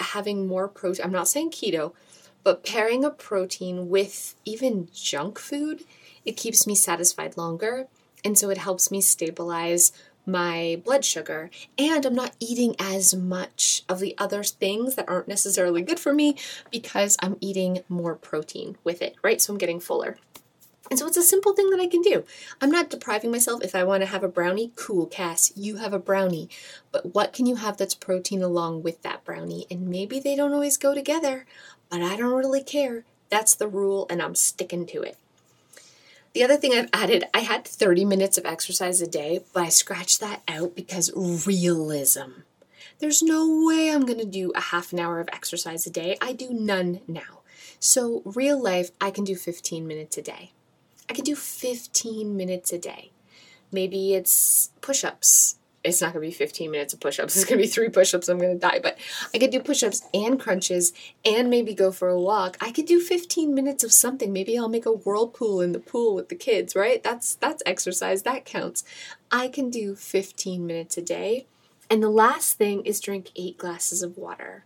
having 0.00 0.46
more 0.46 0.68
protein, 0.68 1.04
I'm 1.04 1.12
not 1.12 1.28
saying 1.28 1.50
keto, 1.50 1.92
but 2.42 2.64
pairing 2.64 3.04
a 3.04 3.10
protein 3.10 3.88
with 3.88 4.34
even 4.44 4.88
junk 4.94 5.38
food, 5.38 5.84
it 6.24 6.36
keeps 6.36 6.66
me 6.66 6.74
satisfied 6.74 7.36
longer. 7.36 7.88
And 8.24 8.38
so 8.38 8.50
it 8.50 8.58
helps 8.58 8.90
me 8.90 9.00
stabilize 9.00 9.92
my 10.26 10.80
blood 10.84 11.04
sugar 11.04 11.50
and 11.78 12.04
I'm 12.04 12.14
not 12.14 12.34
eating 12.40 12.74
as 12.80 13.14
much 13.14 13.84
of 13.88 14.00
the 14.00 14.14
other 14.18 14.42
things 14.42 14.96
that 14.96 15.08
aren't 15.08 15.28
necessarily 15.28 15.82
good 15.82 16.00
for 16.00 16.12
me 16.12 16.36
because 16.70 17.16
I'm 17.22 17.36
eating 17.40 17.82
more 17.88 18.16
protein 18.16 18.76
with 18.82 19.02
it, 19.02 19.14
right? 19.22 19.40
So 19.40 19.52
I'm 19.52 19.58
getting 19.58 19.78
fuller. 19.78 20.16
And 20.90 20.98
so 20.98 21.06
it's 21.06 21.16
a 21.16 21.22
simple 21.22 21.52
thing 21.52 21.70
that 21.70 21.80
I 21.80 21.86
can 21.86 22.02
do. 22.02 22.24
I'm 22.60 22.70
not 22.70 22.90
depriving 22.90 23.30
myself. 23.30 23.62
If 23.62 23.74
I 23.74 23.84
want 23.84 24.02
to 24.02 24.08
have 24.08 24.22
a 24.22 24.28
brownie, 24.28 24.72
cool, 24.76 25.06
Cass, 25.06 25.52
you 25.56 25.76
have 25.76 25.92
a 25.92 25.98
brownie. 25.98 26.48
But 26.92 27.14
what 27.14 27.32
can 27.32 27.46
you 27.46 27.56
have 27.56 27.76
that's 27.76 27.94
protein 27.94 28.42
along 28.42 28.82
with 28.82 29.02
that 29.02 29.24
brownie? 29.24 29.66
And 29.70 29.88
maybe 29.88 30.20
they 30.20 30.36
don't 30.36 30.52
always 30.52 30.76
go 30.76 30.94
together, 30.94 31.46
but 31.90 32.02
I 32.02 32.16
don't 32.16 32.34
really 32.34 32.62
care. 32.62 33.04
That's 33.28 33.54
the 33.54 33.68
rule, 33.68 34.06
and 34.08 34.22
I'm 34.22 34.34
sticking 34.34 34.86
to 34.86 35.02
it. 35.02 35.16
The 36.34 36.44
other 36.44 36.56
thing 36.56 36.74
I've 36.74 36.90
added, 36.92 37.24
I 37.32 37.40
had 37.40 37.64
30 37.64 38.04
minutes 38.04 38.36
of 38.36 38.44
exercise 38.44 39.00
a 39.00 39.06
day, 39.06 39.40
but 39.52 39.62
I 39.64 39.68
scratched 39.70 40.20
that 40.20 40.42
out 40.46 40.76
because 40.76 41.10
realism. 41.16 42.42
There's 42.98 43.22
no 43.22 43.66
way 43.66 43.90
I'm 43.90 44.06
going 44.06 44.18
to 44.18 44.24
do 44.24 44.52
a 44.54 44.60
half 44.60 44.92
an 44.92 45.00
hour 45.00 45.18
of 45.18 45.28
exercise 45.32 45.86
a 45.86 45.90
day. 45.90 46.16
I 46.20 46.32
do 46.32 46.50
none 46.50 47.00
now. 47.08 47.40
So, 47.80 48.22
real 48.24 48.62
life, 48.62 48.90
I 49.00 49.10
can 49.10 49.24
do 49.24 49.34
15 49.34 49.86
minutes 49.86 50.16
a 50.18 50.22
day. 50.22 50.52
I 51.08 51.14
could 51.14 51.24
do 51.24 51.36
15 51.36 52.36
minutes 52.36 52.72
a 52.72 52.78
day. 52.78 53.12
Maybe 53.72 54.14
it's 54.14 54.70
push 54.80 55.04
ups. 55.04 55.58
It's 55.84 56.00
not 56.00 56.12
going 56.12 56.24
to 56.24 56.28
be 56.28 56.34
15 56.34 56.70
minutes 56.70 56.94
of 56.94 57.00
push 57.00 57.20
ups. 57.20 57.36
It's 57.36 57.44
going 57.44 57.58
to 57.58 57.64
be 57.64 57.70
three 57.70 57.88
push 57.88 58.12
ups. 58.12 58.28
I'm 58.28 58.38
going 58.38 58.54
to 58.54 58.58
die. 58.58 58.80
But 58.82 58.98
I 59.32 59.38
could 59.38 59.50
do 59.50 59.60
push 59.60 59.84
ups 59.84 60.02
and 60.12 60.38
crunches 60.38 60.92
and 61.24 61.48
maybe 61.48 61.74
go 61.74 61.92
for 61.92 62.08
a 62.08 62.20
walk. 62.20 62.56
I 62.60 62.72
could 62.72 62.86
do 62.86 63.00
15 63.00 63.54
minutes 63.54 63.84
of 63.84 63.92
something. 63.92 64.32
Maybe 64.32 64.58
I'll 64.58 64.68
make 64.68 64.86
a 64.86 64.92
whirlpool 64.92 65.60
in 65.60 65.72
the 65.72 65.78
pool 65.78 66.14
with 66.14 66.28
the 66.28 66.34
kids, 66.34 66.74
right? 66.74 67.02
That's 67.02 67.36
that's 67.36 67.62
exercise. 67.64 68.22
That 68.22 68.44
counts. 68.44 68.82
I 69.30 69.46
can 69.46 69.70
do 69.70 69.94
15 69.94 70.66
minutes 70.66 70.98
a 70.98 71.02
day. 71.02 71.46
And 71.88 72.02
the 72.02 72.10
last 72.10 72.54
thing 72.54 72.84
is 72.84 73.00
drink 73.00 73.30
8 73.36 73.56
glasses 73.56 74.02
of 74.02 74.18
water. 74.18 74.64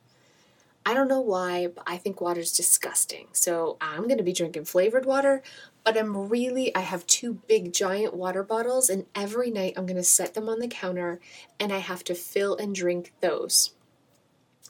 I 0.86 0.94
don't 0.94 1.08
know 1.08 1.20
why, 1.20 1.66
but 1.66 1.84
I 1.86 1.98
think 1.98 2.20
water 2.20 2.40
is 2.40 2.52
disgusting. 2.52 3.28
So 3.32 3.76
I'm 3.80 4.04
going 4.04 4.16
to 4.16 4.24
be 4.24 4.32
drinking 4.32 4.64
flavored 4.64 5.04
water, 5.04 5.42
but 5.84 5.96
I'm 5.96 6.28
really, 6.28 6.74
I 6.74 6.80
have 6.80 7.06
two 7.06 7.40
big 7.46 7.72
giant 7.72 8.14
water 8.14 8.42
bottles, 8.42 8.90
and 8.90 9.06
every 9.14 9.50
night 9.50 9.74
I'm 9.76 9.86
going 9.86 9.96
to 9.96 10.02
set 10.02 10.34
them 10.34 10.48
on 10.48 10.60
the 10.60 10.68
counter 10.68 11.20
and 11.58 11.72
I 11.72 11.78
have 11.78 12.04
to 12.04 12.14
fill 12.14 12.56
and 12.56 12.74
drink 12.74 13.12
those. 13.20 13.72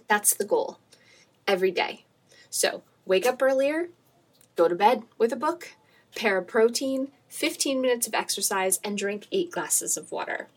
That's 0.09 0.35
the 0.35 0.45
goal 0.45 0.79
every 1.47 1.71
day. 1.71 2.05
So 2.49 2.83
wake 3.05 3.27
up 3.27 3.43
earlier, 3.43 3.89
go 4.57 4.69
to 4.69 4.75
bed 4.75 5.05
with 5.19 5.33
a 5.33 5.37
book, 5.37 5.75
pair 6.15 6.39
of 6.39 6.47
protein, 6.47 7.09
15 7.29 7.81
minutes 7.81 8.07
of 8.07 8.15
exercise, 8.15 8.81
and 8.83 8.99
drink 8.99 9.27
eight 9.31 9.51
glasses 9.51 9.97
of 9.97 10.11
water. 10.11 10.49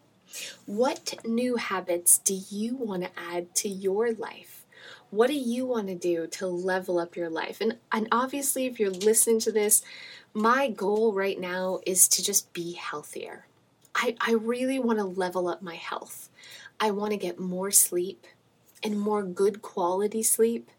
What 0.65 1.23
new 1.25 1.57
habits 1.57 2.17
do 2.17 2.33
you 2.49 2.75
want 2.75 3.03
to 3.03 3.11
add 3.15 3.53
to 3.55 3.69
your 3.69 4.11
life? 4.11 4.65
What 5.11 5.27
do 5.27 5.35
you 5.35 5.67
want 5.67 5.87
to 5.89 5.95
do 5.95 6.25
to 6.25 6.47
level 6.47 6.97
up 6.97 7.15
your 7.15 7.29
life? 7.29 7.61
And 7.61 7.77
and 7.91 8.07
obviously 8.11 8.65
if 8.65 8.79
you're 8.79 8.89
listening 8.89 9.39
to 9.41 9.51
this, 9.51 9.83
my 10.33 10.69
goal 10.69 11.13
right 11.13 11.39
now 11.39 11.79
is 11.85 12.07
to 12.07 12.23
just 12.23 12.51
be 12.53 12.73
healthier. 12.73 13.45
I, 13.95 14.15
I 14.19 14.33
really 14.33 14.79
want 14.79 14.97
to 14.97 15.05
level 15.05 15.47
up 15.47 15.61
my 15.61 15.75
health. 15.75 16.29
I 16.79 16.91
want 16.91 17.11
to 17.11 17.17
get 17.17 17.39
more 17.39 17.69
sleep 17.69 18.25
and 18.81 18.99
more 18.99 19.23
good 19.23 19.61
quality 19.61 20.23
sleep. 20.23 20.71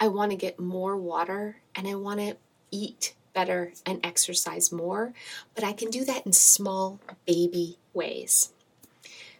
I 0.00 0.08
want 0.08 0.30
to 0.30 0.36
get 0.36 0.58
more 0.58 0.96
water 0.96 1.58
and 1.74 1.86
I 1.86 1.94
want 1.96 2.20
to 2.20 2.36
eat 2.70 3.14
better 3.34 3.72
and 3.84 4.00
exercise 4.04 4.72
more. 4.72 5.12
But 5.54 5.64
I 5.64 5.74
can 5.74 5.90
do 5.90 6.04
that 6.06 6.24
in 6.24 6.32
small 6.32 6.98
baby 7.26 7.78
ways. 7.92 8.53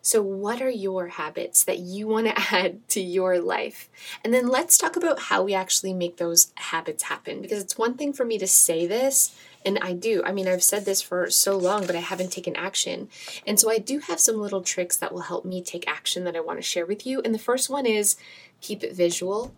So, 0.04 0.20
what 0.20 0.60
are 0.60 0.68
your 0.68 1.08
habits 1.08 1.64
that 1.64 1.78
you 1.78 2.06
want 2.06 2.26
to 2.26 2.34
add 2.54 2.86
to 2.90 3.00
your 3.00 3.38
life? 3.38 3.88
And 4.22 4.34
then 4.34 4.48
let's 4.48 4.76
talk 4.76 4.96
about 4.96 5.18
how 5.18 5.42
we 5.42 5.54
actually 5.54 5.94
make 5.94 6.18
those 6.18 6.52
habits 6.56 7.04
happen 7.04 7.40
because 7.40 7.62
it's 7.62 7.78
one 7.78 7.94
thing 7.94 8.12
for 8.12 8.26
me 8.26 8.36
to 8.36 8.46
say 8.46 8.86
this, 8.86 9.34
and 9.64 9.78
I 9.80 9.94
do. 9.94 10.22
I 10.22 10.30
mean, 10.30 10.46
I've 10.46 10.62
said 10.62 10.84
this 10.84 11.00
for 11.00 11.30
so 11.30 11.56
long, 11.56 11.86
but 11.86 11.96
I 11.96 12.00
haven't 12.00 12.32
taken 12.32 12.54
action. 12.54 13.08
And 13.46 13.58
so, 13.58 13.70
I 13.70 13.78
do 13.78 13.98
have 14.00 14.20
some 14.20 14.36
little 14.36 14.60
tricks 14.60 14.98
that 14.98 15.14
will 15.14 15.22
help 15.22 15.46
me 15.46 15.62
take 15.62 15.88
action 15.88 16.24
that 16.24 16.36
I 16.36 16.40
want 16.40 16.58
to 16.58 16.62
share 16.62 16.84
with 16.84 17.06
you. 17.06 17.22
And 17.22 17.34
the 17.34 17.38
first 17.38 17.70
one 17.70 17.86
is 17.86 18.16
keep 18.60 18.84
it 18.84 18.92
visual 18.92 19.54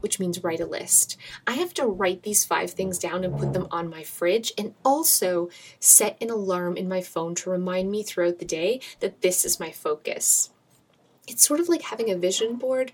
which 0.00 0.20
means 0.20 0.42
write 0.42 0.60
a 0.60 0.66
list. 0.66 1.16
I 1.46 1.52
have 1.52 1.74
to 1.74 1.86
write 1.86 2.22
these 2.22 2.44
five 2.44 2.70
things 2.70 2.98
down 2.98 3.24
and 3.24 3.38
put 3.38 3.52
them 3.52 3.68
on 3.70 3.90
my 3.90 4.02
fridge 4.02 4.52
and 4.56 4.74
also 4.84 5.50
set 5.80 6.16
an 6.20 6.30
alarm 6.30 6.76
in 6.76 6.88
my 6.88 7.00
phone 7.00 7.34
to 7.36 7.50
remind 7.50 7.90
me 7.90 8.02
throughout 8.02 8.38
the 8.38 8.44
day 8.44 8.80
that 9.00 9.20
this 9.20 9.44
is 9.44 9.60
my 9.60 9.70
focus. 9.70 10.50
It's 11.28 11.46
sort 11.46 11.60
of 11.60 11.68
like 11.68 11.82
having 11.82 12.10
a 12.10 12.16
vision 12.16 12.56
board 12.56 12.90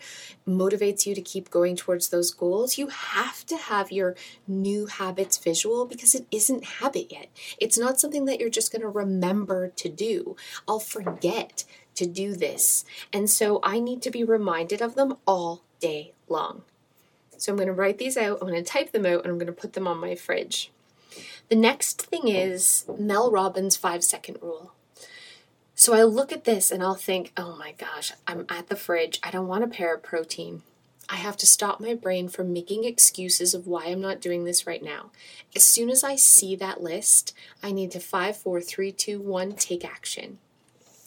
motivates 0.46 1.06
you 1.06 1.14
to 1.14 1.22
keep 1.22 1.50
going 1.50 1.76
towards 1.76 2.08
those 2.08 2.32
goals. 2.32 2.76
You 2.76 2.88
have 2.88 3.46
to 3.46 3.56
have 3.56 3.92
your 3.92 4.16
new 4.48 4.86
habits 4.86 5.38
visual 5.38 5.86
because 5.86 6.14
it 6.16 6.26
isn't 6.32 6.64
habit 6.64 7.12
yet. 7.12 7.28
It's 7.60 7.78
not 7.78 8.00
something 8.00 8.24
that 8.24 8.40
you're 8.40 8.50
just 8.50 8.72
going 8.72 8.82
to 8.82 8.88
remember 8.88 9.68
to 9.68 9.88
do. 9.88 10.34
I'll 10.66 10.80
forget 10.80 11.64
to 11.94 12.06
do 12.06 12.34
this. 12.34 12.84
And 13.12 13.30
so 13.30 13.60
I 13.62 13.78
need 13.78 14.02
to 14.02 14.10
be 14.10 14.24
reminded 14.24 14.82
of 14.82 14.96
them 14.96 15.16
all 15.26 15.62
day 15.78 16.12
long. 16.28 16.62
So 17.38 17.52
I'm 17.52 17.56
going 17.56 17.68
to 17.68 17.74
write 17.74 17.98
these 17.98 18.16
out, 18.16 18.38
I'm 18.40 18.48
going 18.48 18.62
to 18.62 18.70
type 18.70 18.92
them 18.92 19.06
out, 19.06 19.22
and 19.22 19.26
I'm 19.26 19.38
going 19.38 19.46
to 19.46 19.52
put 19.52 19.72
them 19.74 19.86
on 19.86 19.98
my 19.98 20.14
fridge. 20.14 20.70
The 21.48 21.56
next 21.56 22.02
thing 22.02 22.28
is 22.28 22.84
Mel 22.98 23.30
Robbins' 23.30 23.76
five 23.76 24.02
second 24.02 24.38
rule. 24.40 24.72
So 25.74 25.92
I 25.92 26.04
look 26.04 26.32
at 26.32 26.44
this 26.44 26.70
and 26.70 26.82
I'll 26.82 26.94
think, 26.94 27.32
oh 27.36 27.56
my 27.56 27.72
gosh, 27.72 28.12
I'm 28.26 28.46
at 28.48 28.68
the 28.68 28.76
fridge. 28.76 29.18
I 29.22 29.30
don't 29.30 29.48
want 29.48 29.64
a 29.64 29.68
pair 29.68 29.94
of 29.94 30.02
protein. 30.02 30.62
I 31.08 31.16
have 31.16 31.36
to 31.38 31.46
stop 31.46 31.80
my 31.80 31.94
brain 31.94 32.28
from 32.28 32.52
making 32.52 32.84
excuses 32.84 33.52
of 33.52 33.66
why 33.66 33.86
I'm 33.86 34.00
not 34.00 34.20
doing 34.20 34.44
this 34.44 34.66
right 34.66 34.82
now. 34.82 35.10
As 35.54 35.62
soon 35.64 35.90
as 35.90 36.02
I 36.02 36.16
see 36.16 36.56
that 36.56 36.82
list, 36.82 37.34
I 37.62 37.72
need 37.72 37.90
to 37.90 38.00
five, 38.00 38.36
four, 38.36 38.60
three, 38.60 38.92
two, 38.92 39.20
one, 39.20 39.52
take 39.52 39.84
action. 39.84 40.38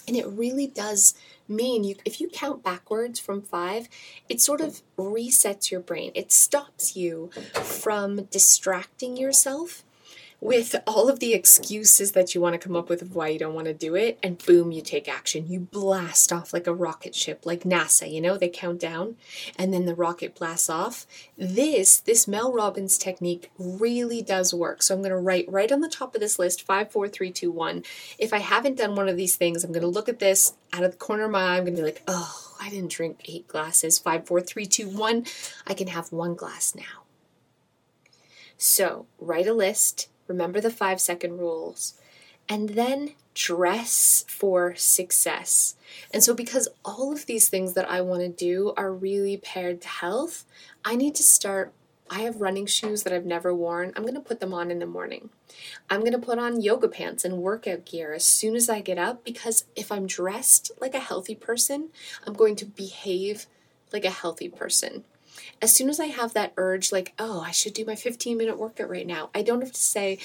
And 0.08 0.16
it 0.16 0.26
really 0.28 0.68
does 0.68 1.14
mean 1.50 1.84
you 1.84 1.96
if 2.06 2.22
you 2.22 2.30
count 2.30 2.64
backwards 2.64 3.20
from 3.20 3.42
5, 3.42 3.90
it 4.30 4.42
sort 4.42 4.62
of 4.62 4.82
resets 4.98 5.70
your 5.70 5.82
brain. 5.82 6.12
It 6.16 6.32
stops 6.32 6.96
you 6.96 7.30
from 7.54 8.24
distracting 8.26 9.18
yourself 9.18 9.84
with 10.40 10.76
all 10.86 11.10
of 11.10 11.20
the 11.20 11.34
excuses 11.34 12.12
that 12.12 12.36
you 12.36 12.42
want 12.42 12.54
to 12.54 12.60
come 12.60 12.76
up 12.76 12.90
with 12.90 13.02
of 13.02 13.16
why 13.16 13.28
you 13.28 13.40
don't 13.40 13.56
want 13.56 13.66
to 13.66 13.74
do 13.74 13.96
it, 13.96 14.20
and 14.22 14.38
boom, 14.46 14.72
you 14.72 14.82
take 14.82 15.10
action. 15.10 15.48
You 15.48 15.62
blast 15.62 16.32
off 16.32 16.54
like 16.54 16.68
a 16.68 16.74
rocket 16.74 17.16
ship, 17.16 17.46
like 17.46 17.64
NASA, 17.64 18.12
you 18.12 18.22
know, 18.22 18.38
they 18.38 18.50
count 18.50 18.80
down 18.80 19.16
and 19.58 19.74
then 19.74 19.86
the 19.86 19.96
rocket 19.96 20.36
blasts 20.36 20.70
off. 20.70 21.08
This, 21.38 22.00
this 22.00 22.28
Mel 22.28 22.54
Robbins 22.54 22.98
technique 22.98 23.52
really 23.58 24.22
does 24.22 24.54
work. 24.54 24.84
So 24.84 24.94
I'm 24.94 25.02
going 25.02 25.10
to 25.10 25.18
write 25.18 25.52
right 25.52 25.72
on 25.72 25.82
the 25.82 25.90
top 25.90 26.14
of 26.14 26.22
this 26.22 26.38
list 26.38 26.62
five, 26.62 26.92
four, 26.92 27.08
three, 27.08 27.32
two, 27.32 27.52
one. 27.52 27.84
If 28.20 28.32
I 28.32 28.40
haven't 28.40 28.78
done 28.78 28.96
one 28.96 29.10
of 29.10 29.18
these 29.18 29.36
things, 29.36 29.64
I'm 29.64 29.72
going 29.72 29.82
to 29.82 29.88
look 29.88 30.10
at 30.10 30.20
this 30.20 30.54
out 30.72 30.84
of 30.84 30.92
the 30.92 30.98
corner 30.98 31.26
of 31.26 31.32
my 31.32 31.42
eye. 31.42 31.58
I'm 31.58 31.64
going 31.64 31.76
to 31.76 31.82
be 31.82 31.86
like, 31.86 32.04
oh, 32.08 32.56
I 32.62 32.70
didn't 32.70 32.92
drink 32.92 33.22
eight 33.26 33.48
glasses. 33.48 33.98
Five, 33.98 34.28
four, 34.28 34.42
three, 34.42 34.68
two, 34.68 34.88
one. 34.88 35.26
I 35.66 35.74
can 35.74 35.88
have 35.88 36.12
one 36.12 36.36
glass 36.36 36.76
now. 36.76 37.06
So 38.58 39.06
write 39.20 39.48
a 39.48 39.54
list 39.54 40.10
remember 40.28 40.62
the 40.62 40.70
five 40.70 41.00
second 41.02 41.38
rules, 41.38 41.96
and 42.50 42.70
then 42.70 43.14
dress 43.34 44.26
for 44.28 44.76
success. 44.76 45.76
And 46.12 46.24
so, 46.24 46.34
because 46.34 46.68
all 46.84 47.14
of 47.14 47.26
these 47.26 47.50
things 47.50 47.74
that 47.74 47.90
I 47.90 48.02
want 48.02 48.22
to 48.22 48.30
do 48.30 48.74
are 48.76 48.92
really 48.92 49.38
paired 49.38 49.82
to 49.82 49.88
health, 49.88 50.46
I 50.84 50.96
need 50.96 51.16
to 51.16 51.24
start. 51.24 51.74
I 52.10 52.20
have 52.20 52.40
running 52.40 52.66
shoes 52.66 53.04
that 53.04 53.12
I've 53.12 53.26
never 53.26 53.54
worn. 53.54 53.92
I'm 53.96 54.04
going 54.04 54.14
to 54.14 54.22
put 54.22 54.40
them 54.40 54.54
on 54.54 54.72
in 54.72 54.80
the 54.80 54.86
morning. 54.86 55.30
I'm 55.90 56.00
going 56.00 56.14
to 56.14 56.20
put 56.20 56.40
on 56.40 56.62
yoga 56.62 56.88
pants 56.88 57.26
and 57.26 57.40
workout 57.40 57.84
gear 57.84 58.14
as 58.14 58.24
soon 58.24 58.56
as 58.56 58.70
I 58.70 58.80
get 58.80 58.98
up 58.98 59.26
because 59.26 59.66
if 59.76 59.92
I'm 59.92 60.08
dressed 60.08 60.72
like 60.80 60.94
a 60.94 61.00
healthy 61.00 61.36
person, 61.36 61.90
I'm 62.26 62.34
going 62.34 62.56
to 62.58 62.66
behave 62.66 63.48
like 63.92 64.06
a 64.06 64.10
healthy 64.10 64.48
person. 64.48 65.04
As 65.62 65.74
soon 65.74 65.90
as 65.90 66.00
I 66.00 66.08
have 66.08 66.34
that 66.34 66.54
urge, 66.58 66.92
like, 66.92 67.14
oh, 67.20 67.42
I 67.42 67.52
should 67.52 67.74
do 67.74 67.86
my 67.86 67.96
15 67.96 68.38
minute 68.38 68.58
workout 68.58 68.90
right 68.90 69.08
now, 69.08 69.30
I 69.34 69.42
don't 69.42 69.62
have 69.62 69.72
to 69.72 69.80
say, 69.80 70.20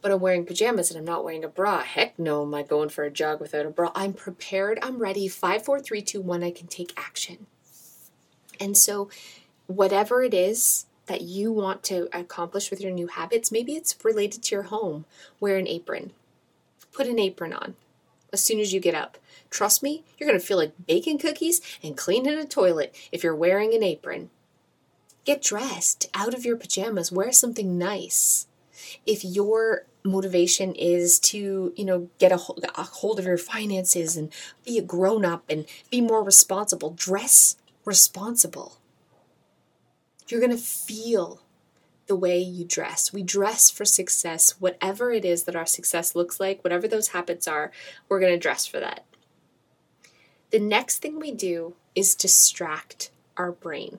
but 0.00 0.10
I'm 0.10 0.20
wearing 0.20 0.44
pajamas 0.44 0.90
and 0.90 0.98
I'm 0.98 1.04
not 1.04 1.24
wearing 1.24 1.44
a 1.44 1.48
bra. 1.48 1.82
Heck 1.82 2.18
no, 2.18 2.42
am 2.42 2.54
I 2.54 2.62
going 2.62 2.88
for 2.88 3.04
a 3.04 3.10
jog 3.10 3.40
without 3.40 3.66
a 3.66 3.70
bra? 3.70 3.90
I'm 3.94 4.12
prepared, 4.12 4.78
I'm 4.82 4.98
ready. 4.98 5.28
Five, 5.28 5.64
four, 5.64 5.80
three, 5.80 6.02
two, 6.02 6.20
one, 6.20 6.42
I 6.42 6.50
can 6.50 6.66
take 6.66 6.92
action. 6.96 7.46
And 8.60 8.76
so, 8.76 9.08
whatever 9.66 10.22
it 10.22 10.34
is 10.34 10.86
that 11.06 11.22
you 11.22 11.52
want 11.52 11.82
to 11.84 12.08
accomplish 12.12 12.70
with 12.70 12.80
your 12.80 12.92
new 12.92 13.06
habits, 13.06 13.52
maybe 13.52 13.74
it's 13.74 13.96
related 14.04 14.42
to 14.44 14.54
your 14.54 14.64
home. 14.64 15.04
Wear 15.40 15.56
an 15.56 15.68
apron, 15.68 16.12
put 16.92 17.06
an 17.06 17.18
apron 17.18 17.52
on 17.52 17.76
as 18.32 18.42
soon 18.42 18.60
as 18.60 18.72
you 18.72 18.80
get 18.80 18.94
up. 18.94 19.18
Trust 19.50 19.82
me, 19.82 20.04
you're 20.18 20.28
going 20.28 20.38
to 20.38 20.46
feel 20.46 20.58
like 20.58 20.86
baking 20.86 21.18
cookies 21.18 21.60
and 21.82 21.96
cleaning 21.96 22.38
a 22.38 22.44
toilet 22.44 22.94
if 23.10 23.24
you're 23.24 23.34
wearing 23.34 23.74
an 23.74 23.82
apron. 23.82 24.30
Get 25.28 25.42
dressed 25.42 26.08
out 26.14 26.32
of 26.32 26.46
your 26.46 26.56
pajamas, 26.56 27.12
wear 27.12 27.32
something 27.32 27.76
nice. 27.76 28.46
If 29.04 29.26
your 29.26 29.84
motivation 30.02 30.74
is 30.74 31.18
to, 31.18 31.74
you 31.76 31.84
know, 31.84 32.08
get 32.18 32.32
a 32.32 32.38
hold, 32.38 33.18
of 33.18 33.26
your 33.26 33.36
finances 33.36 34.16
and 34.16 34.32
be 34.64 34.78
a 34.78 34.82
grown 34.82 35.26
up 35.26 35.44
and 35.50 35.66
be 35.90 36.00
more 36.00 36.24
responsible, 36.24 36.92
dress 36.92 37.56
responsible. 37.84 38.78
You're 40.28 40.40
going 40.40 40.56
to 40.56 40.56
feel 40.56 41.42
the 42.06 42.16
way 42.16 42.38
you 42.38 42.64
dress. 42.64 43.12
We 43.12 43.22
dress 43.22 43.68
for 43.68 43.84
success, 43.84 44.52
whatever 44.58 45.12
it 45.12 45.26
is 45.26 45.42
that 45.42 45.56
our 45.56 45.66
success 45.66 46.16
looks 46.16 46.40
like, 46.40 46.64
whatever 46.64 46.88
those 46.88 47.08
habits 47.08 47.46
are, 47.46 47.70
we're 48.08 48.20
going 48.20 48.32
to 48.32 48.38
dress 48.38 48.64
for 48.64 48.80
that. 48.80 49.04
The 50.52 50.58
next 50.58 51.00
thing 51.02 51.20
we 51.20 51.32
do 51.32 51.74
is 51.94 52.14
distract 52.14 53.10
our 53.36 53.52
brain. 53.52 53.98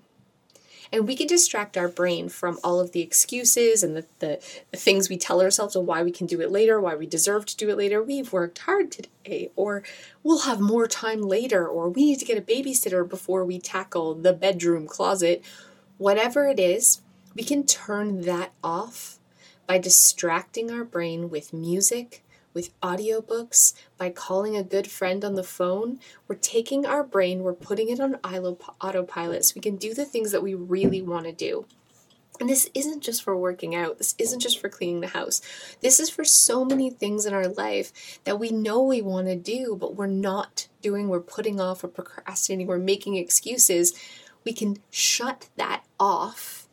And 0.92 1.08
we 1.08 1.16
can 1.16 1.28
distract 1.28 1.78
our 1.78 1.88
brain 1.88 2.30
from 2.30 2.58
all 2.64 2.80
of 2.80 2.94
the 2.94 3.02
excuses 3.02 3.84
and 3.84 3.96
the, 3.96 4.06
the, 4.20 4.40
the, 4.72 4.78
things 4.78 5.08
we 5.08 5.18
tell 5.18 5.42
ourselves 5.42 5.76
of 5.76 5.86
why 5.86 6.02
we 6.02 6.12
can 6.12 6.26
do 6.26 6.42
it 6.42 6.52
later, 6.52 6.82
why 6.82 6.96
we 6.96 7.06
deserve 7.06 7.46
to 7.48 7.58
do 7.58 7.70
it 7.70 7.78
later. 7.78 8.02
We've 8.02 8.34
worked 8.34 8.60
hard 8.60 8.92
today, 8.92 9.52
or 9.56 9.84
we'll 10.24 10.40
have 10.40 10.60
more 10.60 10.88
time 10.88 11.22
later, 11.22 11.68
or 11.68 11.90
we 11.90 12.06
need 12.06 12.20
to 12.20 12.26
get 12.26 12.40
a 12.40 12.42
babysitter 12.42 13.08
before 13.08 13.46
we 13.46 13.60
tackle 13.60 14.16
the 14.16 14.34
bedroom 14.34 14.88
closet. 14.88 15.44
Whatever 16.00 16.48
it 16.48 16.60
is, 16.60 17.02
we 17.36 17.44
can 17.44 17.66
turn 17.66 18.22
that 18.22 18.52
off 18.64 19.20
by 19.68 19.78
distracting 19.78 20.72
our 20.72 20.84
brain 20.84 21.30
with 21.30 21.54
music, 21.54 22.24
with 22.54 22.80
audiobooks, 22.82 23.74
by 23.98 24.10
calling 24.10 24.56
a 24.56 24.64
good 24.64 24.90
friend 24.90 25.24
on 25.24 25.36
the 25.36 25.44
phone. 25.44 26.00
We're 26.28 26.36
taking 26.36 26.86
our 26.86 27.04
brain, 27.04 27.44
we're 27.44 27.54
putting 27.54 27.90
it 27.90 28.00
on 28.00 28.16
autopilot 28.16 29.46
so 29.46 29.54
we 29.56 29.62
can 29.62 29.76
do 29.76 29.94
the 29.94 30.06
things 30.06 30.32
that 30.32 30.44
we 30.44 30.54
really 30.54 31.02
want 31.02 31.26
to 31.26 31.32
do. 31.32 31.66
And 32.40 32.50
this 32.50 32.70
isn't 32.74 33.04
just 33.04 33.22
for 33.22 33.36
working 33.36 33.76
out. 33.76 33.98
This 33.98 34.16
isn't 34.18 34.40
just 34.40 34.60
for 34.60 34.70
cleaning 34.70 35.02
the 35.02 35.08
house. 35.08 35.42
This 35.82 36.00
is 36.00 36.10
for 36.10 36.24
so 36.24 36.64
many 36.64 36.90
things 36.90 37.26
in 37.26 37.34
our 37.34 37.50
life 37.50 38.20
that 38.24 38.40
we 38.40 38.50
know 38.50 38.82
we 38.82 39.02
want 39.02 39.28
to 39.28 39.36
do, 39.36 39.76
but 39.76 39.96
we're 39.96 40.08
not 40.08 40.70
doing. 40.82 41.10
We're 41.10 41.20
putting 41.20 41.60
off, 41.60 41.84
we're 41.84 41.90
procrastinating, 41.90 42.68
we're 42.68 42.78
making 42.78 43.18
excuses. 43.18 43.94
We 44.46 44.54
can 44.54 44.78
shut 44.90 45.50
that 45.58 45.84
off 46.00 46.68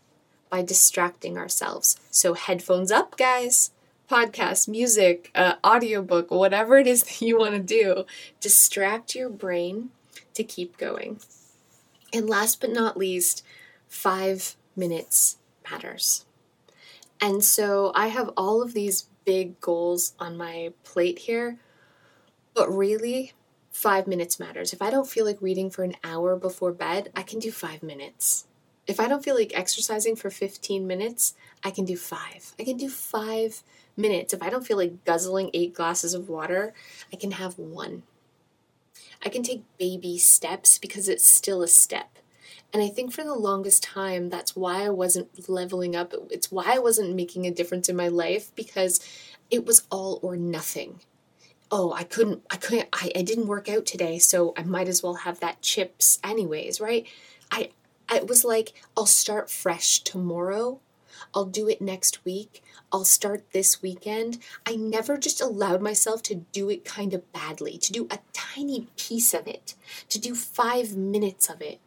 by 0.48 0.62
distracting 0.62 1.36
ourselves. 1.36 1.98
So, 2.10 2.34
headphones 2.34 2.92
up, 2.92 3.16
guys. 3.16 3.72
Podcast, 4.08 4.68
music, 4.68 5.30
uh, 5.34 5.54
audiobook, 5.64 6.30
whatever 6.30 6.78
it 6.78 6.86
is 6.86 7.02
that 7.04 7.20
you 7.20 7.38
want 7.38 7.54
to 7.54 7.60
do, 7.60 8.04
distract 8.40 9.14
your 9.14 9.28
brain 9.28 9.90
to 10.34 10.44
keep 10.44 10.76
going. 10.76 11.20
And 12.12 12.28
last 12.28 12.60
but 12.60 12.70
not 12.70 12.96
least, 12.96 13.44
five 13.88 14.56
minutes 14.76 15.38
matters. 15.70 16.24
And 17.20 17.42
so 17.42 17.92
I 17.94 18.08
have 18.08 18.30
all 18.36 18.62
of 18.62 18.74
these 18.74 19.08
big 19.24 19.60
goals 19.60 20.14
on 20.20 20.36
my 20.36 20.72
plate 20.84 21.20
here, 21.20 21.58
but 22.54 22.70
really, 22.70 23.32
five 23.76 24.06
minutes 24.06 24.40
matters. 24.40 24.72
If 24.72 24.80
I 24.80 24.88
don't 24.88 25.08
feel 25.08 25.26
like 25.26 25.42
reading 25.42 25.70
for 25.70 25.82
an 25.82 25.96
hour 26.02 26.34
before 26.36 26.72
bed, 26.72 27.10
I 27.14 27.22
can 27.22 27.38
do 27.38 27.50
five 27.50 27.82
minutes. 27.82 28.46
If 28.86 28.98
I 29.00 29.08
don't 29.08 29.22
feel 29.24 29.34
like 29.34 29.52
exercising 29.54 30.16
for 30.16 30.30
15 30.30 30.86
minutes, 30.86 31.34
I 31.62 31.70
can 31.70 31.84
do 31.84 31.96
five. 31.96 32.54
I 32.58 32.64
can 32.64 32.76
do 32.76 32.88
five 32.88 33.62
minutes. 33.96 34.34
If 34.34 34.42
I 34.42 34.50
don't 34.50 34.66
feel 34.66 34.76
like 34.76 35.04
guzzling 35.04 35.50
eight 35.54 35.74
glasses 35.74 36.14
of 36.14 36.28
water, 36.28 36.74
I 37.12 37.16
can 37.16 37.32
have 37.32 37.58
one. 37.58 38.02
I 39.24 39.28
can 39.28 39.42
take 39.42 39.64
baby 39.78 40.18
steps 40.18 40.78
because 40.78 41.08
it's 41.08 41.26
still 41.26 41.62
a 41.62 41.68
step. 41.68 42.18
And 42.72 42.82
I 42.82 42.88
think 42.88 43.12
for 43.12 43.24
the 43.24 43.34
longest 43.34 43.82
time, 43.82 44.28
that's 44.28 44.54
why 44.54 44.84
I 44.84 44.90
wasn't 44.90 45.48
leveling 45.48 45.96
up. 45.96 46.12
It's 46.30 46.50
why 46.50 46.74
I 46.74 46.78
wasn't 46.78 47.16
making 47.16 47.46
a 47.46 47.50
difference 47.50 47.88
in 47.88 47.96
my 47.96 48.08
life 48.08 48.54
because 48.54 49.00
it 49.50 49.64
was 49.64 49.84
all 49.90 50.18
or 50.22 50.36
nothing. 50.36 51.00
Oh, 51.70 51.92
I 51.92 52.04
couldn't, 52.04 52.42
I 52.50 52.56
couldn't, 52.56 52.88
I, 52.92 53.10
I 53.16 53.22
didn't 53.22 53.46
work 53.46 53.68
out 53.68 53.86
today, 53.86 54.18
so 54.18 54.52
I 54.56 54.62
might 54.62 54.88
as 54.88 55.02
well 55.02 55.14
have 55.14 55.40
that 55.40 55.62
chips 55.62 56.18
anyways, 56.22 56.80
right? 56.80 57.06
I, 57.50 57.70
it 58.12 58.28
was 58.28 58.44
like, 58.44 58.72
I'll 58.96 59.06
start 59.06 59.50
fresh 59.50 60.00
tomorrow. 60.00 60.80
I'll 61.36 61.44
do 61.44 61.68
it 61.68 61.82
next 61.82 62.24
week. 62.24 62.62
I'll 62.90 63.04
start 63.04 63.52
this 63.52 63.82
weekend. 63.82 64.38
I 64.64 64.74
never 64.74 65.18
just 65.18 65.42
allowed 65.42 65.82
myself 65.82 66.22
to 66.24 66.34
do 66.34 66.70
it 66.70 66.86
kind 66.86 67.12
of 67.12 67.30
badly, 67.30 67.76
to 67.76 67.92
do 67.92 68.08
a 68.10 68.20
tiny 68.32 68.88
piece 68.96 69.34
of 69.34 69.46
it, 69.46 69.74
to 70.08 70.18
do 70.18 70.34
five 70.34 70.96
minutes 70.96 71.50
of 71.50 71.60
it. 71.60 71.78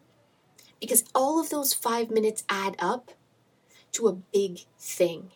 Because 0.79 1.03
all 1.15 1.39
of 1.41 1.49
those 1.49 1.73
five 1.73 2.11
minutes 2.11 2.43
add 2.47 2.75
up 2.77 3.11
to 3.93 4.07
a 4.07 4.13
big 4.13 4.59
thing. 4.77 5.31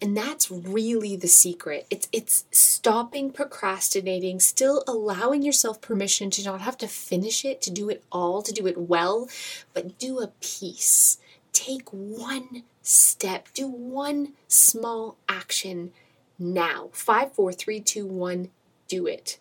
And 0.00 0.16
that's 0.16 0.50
really 0.50 1.14
the 1.14 1.28
secret. 1.28 1.86
It's 1.90 2.08
it's 2.12 2.46
stopping 2.50 3.30
procrastinating, 3.30 4.40
still 4.40 4.82
allowing 4.88 5.42
yourself 5.42 5.80
permission 5.80 6.30
to 6.30 6.44
not 6.44 6.62
have 6.62 6.78
to 6.78 6.88
finish 6.88 7.44
it, 7.44 7.60
to 7.62 7.70
do 7.70 7.90
it 7.90 8.02
all, 8.10 8.42
to 8.42 8.52
do 8.52 8.66
it 8.66 8.78
well, 8.78 9.28
but 9.72 9.98
do 9.98 10.18
a 10.18 10.32
piece. 10.40 11.18
Take 11.54 11.88
one 11.90 12.64
step. 12.82 13.48
Do 13.54 13.66
one 13.66 14.34
small 14.46 15.16
action 15.28 15.92
now. 16.38 16.90
Five, 16.92 17.32
four, 17.32 17.52
three, 17.52 17.80
two, 17.80 18.04
one, 18.04 18.50
do 18.88 19.06
it. 19.06 19.38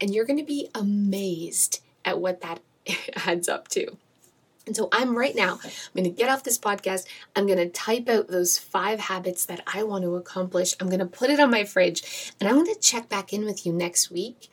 And 0.00 0.14
you're 0.14 0.26
going 0.26 0.38
to 0.38 0.44
be 0.44 0.68
amazed 0.74 1.80
at 2.04 2.20
what 2.20 2.42
that 2.42 2.60
adds 3.26 3.48
up 3.48 3.68
to. 3.68 3.96
And 4.66 4.76
so 4.76 4.88
I'm 4.92 5.16
right 5.16 5.34
now, 5.34 5.58
I'm 5.64 5.70
going 5.94 6.04
to 6.04 6.10
get 6.10 6.28
off 6.28 6.44
this 6.44 6.58
podcast. 6.58 7.06
I'm 7.34 7.46
going 7.46 7.58
to 7.58 7.68
type 7.68 8.08
out 8.08 8.28
those 8.28 8.58
five 8.58 9.00
habits 9.00 9.46
that 9.46 9.62
I 9.66 9.82
want 9.82 10.04
to 10.04 10.16
accomplish. 10.16 10.76
I'm 10.78 10.88
going 10.88 11.00
to 11.00 11.06
put 11.06 11.30
it 11.30 11.40
on 11.40 11.50
my 11.50 11.64
fridge 11.64 12.32
and 12.38 12.48
I'm 12.48 12.56
going 12.56 12.72
to 12.72 12.80
check 12.80 13.08
back 13.08 13.32
in 13.32 13.44
with 13.44 13.64
you 13.64 13.72
next 13.72 14.10
week 14.10 14.50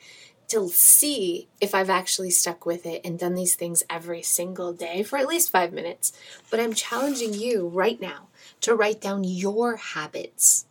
to 0.50 0.70
see 0.70 1.48
if 1.60 1.76
I've 1.76 1.90
actually 1.90 2.30
stuck 2.30 2.66
with 2.66 2.86
it 2.86 3.02
and 3.04 3.20
done 3.20 3.36
these 3.36 3.56
things 3.56 3.84
every 3.90 4.22
single 4.22 4.74
day 4.74 5.04
for 5.04 5.18
at 5.18 5.28
least 5.28 5.52
five 5.52 5.74
minutes. 5.74 6.14
But 6.50 6.60
I'm 6.60 6.74
challenging 6.74 7.34
you 7.34 7.68
right 7.68 8.00
now 8.00 8.28
to 8.62 8.76
write 8.76 9.02
down 9.02 9.24
your 9.24 9.76
habits, 9.76 10.66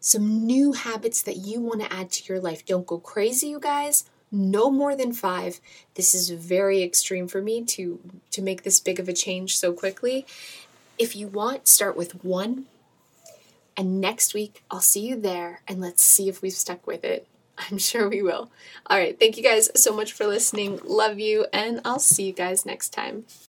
some 0.00 0.46
new 0.46 0.72
habits 0.72 1.22
that 1.22 1.36
you 1.36 1.60
want 1.60 1.82
to 1.82 1.92
add 1.92 2.10
to 2.12 2.32
your 2.32 2.40
life. 2.40 2.64
Don't 2.64 2.86
go 2.86 2.98
crazy, 2.98 3.48
you 3.48 3.60
guys 3.60 4.04
no 4.30 4.70
more 4.70 4.94
than 4.94 5.12
five. 5.12 5.60
This 5.94 6.14
is 6.14 6.30
very 6.30 6.82
extreme 6.82 7.28
for 7.28 7.40
me 7.40 7.64
to 7.64 7.98
to 8.30 8.42
make 8.42 8.62
this 8.62 8.80
big 8.80 9.00
of 9.00 9.08
a 9.08 9.12
change 9.12 9.56
so 9.56 9.72
quickly. 9.72 10.26
If 10.98 11.14
you 11.16 11.28
want, 11.28 11.68
start 11.68 11.96
with 11.96 12.24
one. 12.24 12.66
And 13.76 14.00
next 14.00 14.34
week, 14.34 14.64
I'll 14.70 14.80
see 14.80 15.06
you 15.06 15.20
there 15.20 15.62
and 15.68 15.80
let's 15.80 16.02
see 16.02 16.28
if 16.28 16.42
we've 16.42 16.52
stuck 16.52 16.86
with 16.86 17.04
it. 17.04 17.28
I'm 17.58 17.78
sure 17.78 18.08
we 18.08 18.22
will. 18.22 18.50
All 18.86 18.98
right. 18.98 19.18
Thank 19.18 19.36
you 19.36 19.42
guys 19.42 19.70
so 19.80 19.94
much 19.94 20.12
for 20.12 20.26
listening. 20.26 20.80
Love 20.84 21.18
you. 21.18 21.46
And 21.52 21.80
I'll 21.84 21.98
see 21.98 22.24
you 22.26 22.32
guys 22.32 22.64
next 22.64 22.90
time. 22.90 23.24